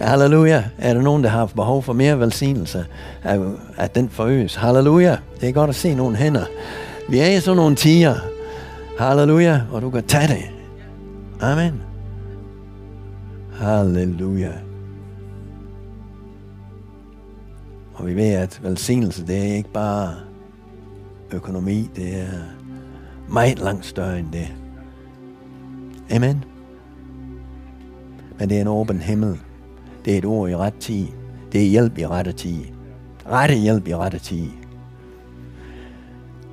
Halleluja. 0.00 0.64
Er 0.78 0.94
der 0.94 1.02
nogen, 1.02 1.24
der 1.24 1.30
har 1.30 1.46
behov 1.46 1.82
for 1.82 1.92
mere 1.92 2.20
velsignelse? 2.20 2.86
At, 3.22 3.40
at 3.76 3.94
den 3.94 4.08
forøges. 4.08 4.54
Halleluja. 4.54 5.16
Det 5.40 5.48
er 5.48 5.52
godt 5.52 5.70
at 5.70 5.76
se 5.76 5.94
nogle 5.94 6.16
hænder. 6.16 6.44
Vi 7.08 7.18
er 7.18 7.26
i 7.26 7.40
sådan 7.40 7.56
nogle 7.56 7.76
tiger. 7.76 8.14
Halleluja. 8.98 9.60
Og 9.72 9.82
du 9.82 9.90
kan 9.90 10.04
tage 10.04 10.28
det. 10.28 10.44
Amen. 11.40 11.82
Halleluja. 13.60 14.52
Og 17.94 18.06
vi 18.06 18.14
ved, 18.14 18.30
at 18.30 18.60
velsignelse, 18.62 19.26
det 19.26 19.38
er 19.38 19.54
ikke 19.54 19.72
bare 19.72 20.14
økonomi, 21.32 21.90
det 21.96 22.20
er 22.20 22.38
meget 23.28 23.58
langt 23.58 23.86
større 23.86 24.18
end 24.18 24.32
det. 24.32 24.48
Amen. 26.10 26.44
Men 28.38 28.48
det 28.48 28.56
er 28.56 28.60
en 28.60 28.68
åben 28.68 29.00
himmel. 29.00 29.38
Det 30.06 30.14
er 30.14 30.18
et 30.18 30.24
ord 30.24 30.50
i 30.50 30.56
ret 30.56 30.74
tid. 30.74 31.06
Det 31.52 31.62
er 31.62 31.66
hjælp 31.68 31.98
i 31.98 32.06
rette 32.06 32.32
tid. 32.32 32.64
Rette 33.30 33.54
hjælp 33.54 33.88
i 33.88 33.94
rette 33.94 34.18
tid. 34.18 34.48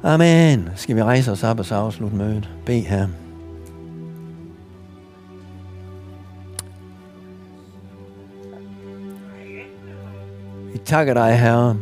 Amen. 0.03 0.69
Skal 0.75 0.95
vi 0.95 1.03
rejse 1.03 1.31
os 1.31 1.43
op 1.43 1.59
og 1.59 1.65
så 1.65 1.75
afslutte 1.75 2.15
mødet? 2.15 2.49
Be 2.65 2.73
her. 2.73 3.07
Vi 10.71 10.77
takker 10.85 11.13
dig, 11.13 11.39
Herre, 11.39 11.77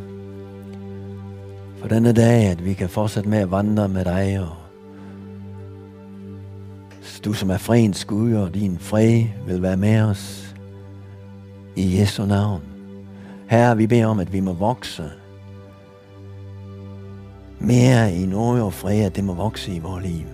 for 1.80 1.88
denne 1.88 2.14
dag, 2.14 2.48
at 2.48 2.66
vi 2.66 2.74
kan 2.74 2.90
fortsætte 2.90 3.30
med 3.30 3.38
at 3.38 3.52
vandre 3.52 3.90
med 3.90 4.06
dig, 4.06 4.40
og 4.40 4.56
du 7.26 7.34
som 7.34 7.50
er 7.50 7.58
fredens 7.58 8.06
Gud, 8.06 8.34
og 8.34 8.54
din 8.54 8.80
fred 8.80 9.24
vil 9.48 9.62
være 9.62 9.78
med 9.78 10.02
os 10.02 10.41
i 11.82 12.00
Jesu 12.00 12.26
navn. 12.26 12.62
Herre, 13.48 13.78
vi 13.78 13.88
beder 13.88 14.06
om, 14.06 14.20
at 14.20 14.34
vi 14.34 14.40
må 14.40 14.54
vokse 14.54 15.04
mere 17.60 18.16
i 18.16 18.26
noget 18.26 18.64
og 18.64 18.74
fred, 18.74 19.02
at 19.02 19.16
det 19.16 19.24
må 19.24 19.34
vokse 19.34 19.72
i 19.72 19.80
vores 19.80 20.06
liv. 20.06 20.26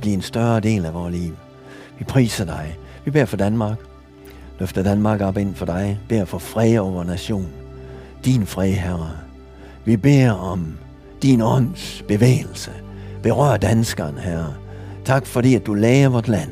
Blive 0.00 0.14
en 0.14 0.22
større 0.22 0.60
del 0.60 0.86
af 0.86 0.94
vores 0.94 1.14
liv. 1.14 1.36
Vi 1.98 2.04
priser 2.04 2.44
dig. 2.44 2.78
Vi 3.04 3.10
beder 3.10 3.24
for 3.24 3.36
Danmark. 3.36 3.78
Løfter 4.58 4.82
Danmark 4.82 5.20
op 5.20 5.36
ind 5.36 5.54
for 5.54 5.66
dig. 5.66 5.98
Beder 6.08 6.24
for 6.24 6.38
fred 6.38 6.78
over 6.78 7.04
nation. 7.04 7.48
Din 8.24 8.46
fred, 8.46 8.72
Herre. 8.72 9.10
Vi 9.84 9.96
beder 9.96 10.32
om 10.32 10.78
din 11.22 11.40
ånds 11.40 12.04
bevægelse. 12.08 12.70
Berør 13.22 13.56
danskeren, 13.56 14.18
Herre. 14.18 14.54
Tak 15.04 15.26
fordi, 15.26 15.54
at 15.54 15.66
du 15.66 15.74
læger 15.74 16.08
vort 16.08 16.28
land. 16.28 16.50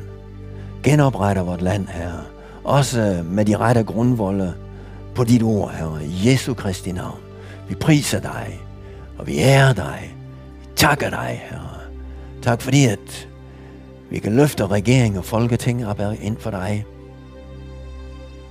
Genopretter 0.83 1.43
vort 1.43 1.61
land, 1.61 1.87
Herre. 1.87 2.28
Også 2.69 3.23
med 3.25 3.45
de 3.45 3.57
rette 3.57 3.83
grundvolde 3.83 4.53
på 5.15 5.23
dit 5.23 5.43
ord, 5.43 5.71
Herre. 5.71 6.05
I 6.05 6.29
Jesu 6.29 6.53
Kristi 6.53 6.91
navn. 6.91 7.19
Vi 7.69 7.75
priser 7.75 8.19
dig, 8.19 8.59
og 9.17 9.27
vi 9.27 9.37
ærer 9.39 9.73
dig. 9.73 10.15
Vi 10.61 10.67
takker 10.75 11.09
dig, 11.09 11.41
Herre. 11.49 11.79
Tak 12.41 12.61
fordi, 12.61 12.85
at 12.85 13.27
vi 14.09 14.19
kan 14.19 14.35
løfte 14.35 14.67
regering 14.67 15.17
og 15.17 15.25
folketing 15.25 15.87
op 15.87 16.01
ind 16.21 16.37
for 16.37 16.51
dig. 16.51 16.85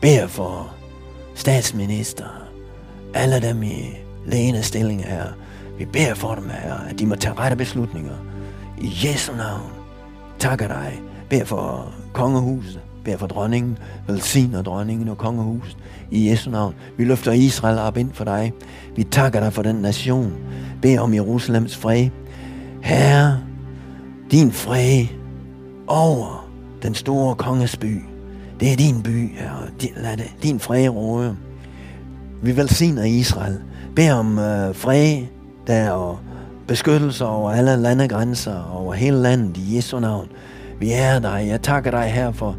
Beder 0.00 0.26
for 0.26 0.74
statsminister, 1.34 2.44
alle 3.14 3.40
dem 3.40 3.62
i 3.62 3.96
lægende 4.26 4.62
stilling 4.62 5.04
her. 5.04 5.24
Vi 5.78 5.84
beder 5.84 6.14
for 6.14 6.34
dem 6.34 6.48
her, 6.48 6.74
at 6.74 6.98
de 6.98 7.06
må 7.06 7.14
tage 7.14 7.34
rette 7.34 7.56
beslutninger. 7.56 8.16
I 8.78 8.92
Jesu 9.04 9.32
navn. 9.32 9.72
takker 10.38 10.68
dig. 10.68 11.00
Bed 11.30 11.46
for 11.46 11.94
kongehuset. 12.12 12.80
Bed 13.08 13.18
for 13.18 13.26
dronningen. 13.26 13.78
Velsigner 14.06 14.62
dronningen 14.62 15.08
og 15.08 15.18
kongehuset. 15.18 15.76
I 16.10 16.30
Jesu 16.30 16.50
navn. 16.50 16.74
Vi 16.96 17.04
løfter 17.04 17.32
Israel 17.32 17.78
op 17.78 17.96
ind 17.96 18.12
for 18.12 18.24
dig. 18.24 18.52
Vi 18.96 19.04
takker 19.04 19.40
dig 19.40 19.52
for 19.52 19.62
den 19.62 19.76
nation. 19.76 20.32
Bed 20.82 20.98
om 20.98 21.14
Jerusalems 21.14 21.76
fred. 21.76 22.08
Herre, 22.82 23.38
din 24.30 24.52
fred 24.52 25.06
over 25.86 26.50
den 26.82 26.94
store 26.94 27.34
konges 27.34 27.76
by. 27.76 28.02
Det 28.60 28.72
er 28.72 28.76
din 28.76 29.02
by, 29.02 29.38
herre. 29.38 29.66
Lad 29.96 30.16
det, 30.16 30.32
din 30.42 30.60
fred 30.60 30.88
råde. 30.88 31.36
Vi 32.42 32.56
velsigner 32.56 33.04
Israel. 33.04 33.60
Bed 33.96 34.10
om 34.10 34.38
øh, 34.38 34.74
fred 34.74 35.22
der 35.66 35.90
og 35.90 36.18
beskyttelse 36.66 37.24
over 37.26 37.50
alle 37.50 37.76
landegrænser, 37.76 38.72
over 38.72 38.94
hele 38.94 39.16
landet 39.16 39.56
i 39.56 39.76
Jesu 39.76 40.00
navn. 40.00 40.28
Vi 40.80 40.92
er 40.92 41.18
dig. 41.18 41.46
Jeg 41.48 41.62
takker 41.62 41.90
dig 41.90 42.04
her 42.04 42.32
for 42.32 42.56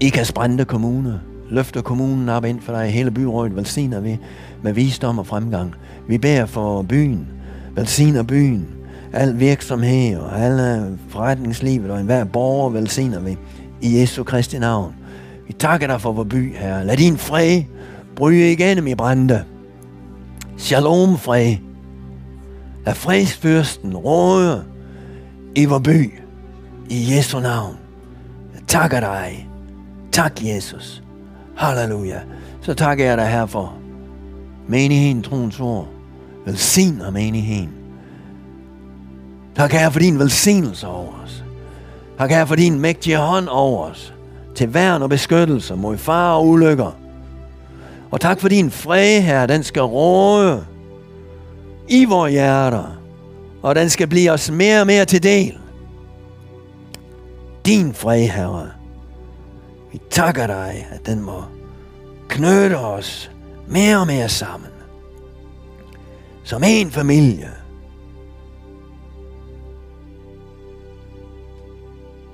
Ikas 0.00 0.32
brændte 0.32 0.64
kommune. 0.64 1.20
Løfter 1.50 1.82
kommunen 1.82 2.28
op 2.28 2.44
ind 2.44 2.60
for 2.60 2.72
dig. 2.72 2.90
Hele 2.90 3.10
byrådet 3.10 3.56
velsigner 3.56 4.00
vi 4.00 4.18
med 4.62 4.72
visdom 4.72 5.18
og 5.18 5.26
fremgang. 5.26 5.74
Vi 6.08 6.18
beder 6.18 6.46
for 6.46 6.82
byen. 6.82 7.26
Velsigner 7.76 8.22
byen. 8.22 8.66
Al 9.12 9.40
virksomhed 9.40 10.16
og 10.16 10.40
alle 10.40 10.98
forretningslivet 11.08 11.90
og 11.90 12.00
enhver 12.00 12.24
borger 12.24 12.70
velsigner 12.70 13.20
vi 13.20 13.36
i 13.80 14.00
Jesu 14.00 14.22
Kristi 14.22 14.58
navn. 14.58 14.94
Vi 15.46 15.52
takker 15.52 15.86
dig 15.86 16.00
for 16.00 16.12
vores 16.12 16.28
by, 16.28 16.56
her. 16.56 16.82
Lad 16.82 16.96
din 16.96 17.16
fred 17.16 17.62
bryde 18.16 18.52
igennem 18.52 18.86
i 18.86 18.94
brænde. 18.94 19.44
Shalom 20.56 21.18
fred. 21.18 21.56
Lad 22.86 22.94
fredsfyrsten 22.94 23.96
råde 23.96 24.64
i 25.54 25.64
vores 25.64 25.82
by. 25.82 26.12
I 26.90 27.16
Jesu 27.16 27.40
navn. 27.40 27.76
Jeg 28.54 28.62
takker 28.66 29.00
dig. 29.00 29.48
Tak, 30.14 30.32
Jesus. 30.42 31.02
Halleluja. 31.56 32.20
Så 32.60 32.74
takker 32.74 33.04
jeg 33.04 33.18
dig 33.18 33.28
her 33.28 33.46
for 33.46 33.74
menigheden, 34.68 35.22
troens 35.22 35.60
ord. 35.60 35.88
Velsigner 36.46 37.10
menigheden. 37.10 37.70
Tak 39.56 39.72
her 39.72 39.90
for 39.90 39.98
din 39.98 40.18
velsignelse 40.18 40.86
over 40.86 41.12
os. 41.24 41.44
Tak 42.18 42.30
her 42.30 42.44
for 42.44 42.54
din 42.54 42.80
mægtige 42.80 43.16
hånd 43.16 43.48
over 43.48 43.84
os. 43.84 44.14
Til 44.54 44.74
værn 44.74 45.02
og 45.02 45.08
beskyttelse 45.08 45.74
mod 45.74 45.96
far 45.96 46.34
og 46.34 46.46
ulykker. 46.46 46.96
Og 48.10 48.20
tak 48.20 48.40
for 48.40 48.48
din 48.48 48.70
fred 48.70 49.22
her, 49.22 49.46
den 49.46 49.62
skal 49.62 49.82
råde 49.82 50.64
i 51.88 52.04
vores 52.04 52.32
hjerter. 52.32 52.98
Og 53.62 53.74
den 53.74 53.90
skal 53.90 54.06
blive 54.06 54.30
os 54.30 54.50
mere 54.50 54.80
og 54.80 54.86
mere 54.86 55.04
til 55.04 55.22
del. 55.22 55.58
Din 57.66 57.94
fred, 57.94 58.28
Herre. 58.28 58.83
Vi 59.94 60.00
takker 60.10 60.46
dig, 60.46 60.86
at 60.90 61.06
den 61.06 61.22
må 61.22 61.44
knytte 62.28 62.78
os 62.78 63.30
mere 63.68 63.98
og 63.98 64.06
mere 64.06 64.28
sammen. 64.28 64.70
Som 66.44 66.62
en 66.66 66.90
familie. 66.90 67.50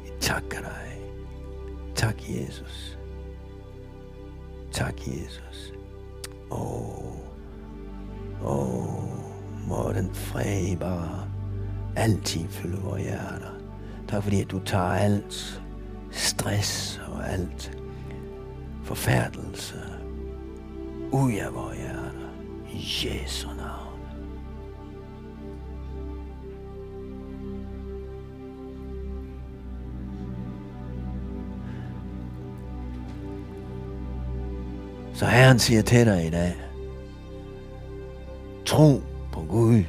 Vi 0.04 0.10
takker 0.20 0.58
dig. 0.60 1.00
Tak, 1.94 2.14
Jesus. 2.28 2.98
Tak, 4.72 4.94
Jesus. 5.06 5.72
Åh, 6.50 6.60
oh. 6.60 7.14
åh, 8.42 8.94
oh. 8.94 9.04
må 9.68 9.92
den 9.92 10.14
fred 10.14 10.76
bare 10.76 11.28
altid 11.96 12.48
fylde 12.48 12.82
vores 12.82 13.02
hjerter. 13.02 13.54
Tak 14.08 14.22
fordi, 14.22 14.40
at 14.40 14.50
du 14.50 14.60
tager 14.64 14.84
alt 14.84 15.62
stress 16.10 16.99
alt 17.22 17.78
forfærdelse 18.84 19.74
ud 21.12 21.32
af 21.32 21.54
vores 21.54 21.78
hjerter. 21.78 22.10
I 22.72 22.76
Jesu 22.76 23.48
navn. 23.48 24.00
Så 35.14 35.26
Herren 35.26 35.58
siger 35.58 35.82
til 35.82 36.06
dig 36.06 36.26
i 36.26 36.30
dag, 36.30 36.56
tro 38.66 39.02
på 39.32 39.40
Gud 39.48 39.82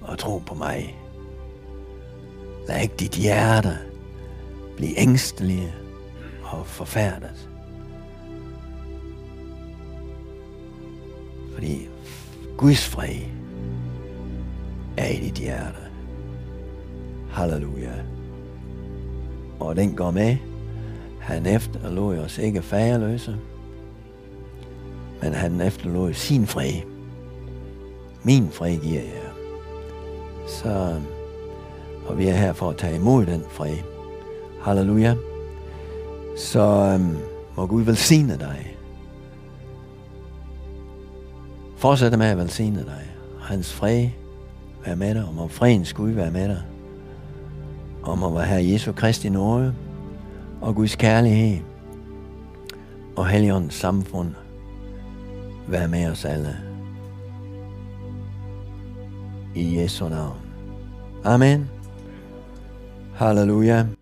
og 0.00 0.18
tro 0.18 0.38
på 0.38 0.54
mig. 0.54 0.98
Lad 2.68 2.82
ikke 2.82 2.94
dit 2.98 3.12
hjerte 3.12 3.78
blive 4.76 4.98
ængstelige 4.98 5.74
og 6.52 6.66
forfærdet. 6.66 7.48
Fordi 11.54 11.88
Guds 12.56 12.88
fred 12.88 13.20
er 14.96 15.08
i 15.08 15.16
dit 15.16 15.34
hjerte. 15.34 15.78
Halleluja. 17.30 17.92
Og 19.60 19.76
den 19.76 19.96
går 19.96 20.10
med. 20.10 20.36
Han 21.20 21.46
efterlod 21.46 22.18
os 22.18 22.38
ikke 22.38 22.62
fagerløse, 22.62 23.36
men 25.22 25.32
han 25.32 25.60
efterlod 25.60 26.12
sin 26.12 26.46
fred. 26.46 26.82
Min 28.22 28.48
fred 28.50 28.76
giver 28.76 29.00
jeg. 29.00 29.30
Så, 30.48 31.00
og 32.06 32.18
vi 32.18 32.28
er 32.28 32.34
her 32.34 32.52
for 32.52 32.70
at 32.70 32.76
tage 32.76 32.96
imod 32.96 33.26
den 33.26 33.42
fred. 33.50 33.76
Halleluja. 34.62 35.16
Så 36.36 36.60
øhm, 36.94 37.16
må 37.56 37.66
Gud 37.66 37.82
velsigne 37.82 38.38
dig. 38.38 38.76
Fortsæt 41.76 42.18
med 42.18 42.26
at 42.26 42.38
velsigne 42.38 42.84
dig. 42.84 43.10
Hans 43.40 43.72
fred 43.72 44.08
være 44.86 44.96
med 44.96 45.14
dig, 45.14 45.24
og 45.24 45.34
må 45.34 45.48
fredens 45.48 45.92
Gud 45.92 46.10
være 46.10 46.30
med 46.30 46.48
dig. 46.48 46.62
Og 48.02 48.18
må 48.18 48.34
være 48.34 48.64
Jesu 48.64 48.92
Kristi 48.92 49.28
nåde, 49.28 49.74
og 50.60 50.74
Guds 50.74 50.96
kærlighed, 50.96 51.58
og 53.16 53.28
Helligåndens 53.28 53.74
samfund 53.74 54.30
være 55.68 55.88
med 55.88 56.10
os 56.10 56.24
alle. 56.24 56.56
I 59.54 59.78
Jesu 59.78 60.08
navn. 60.08 60.36
Amen. 61.24 61.70
Halleluja. 63.14 64.01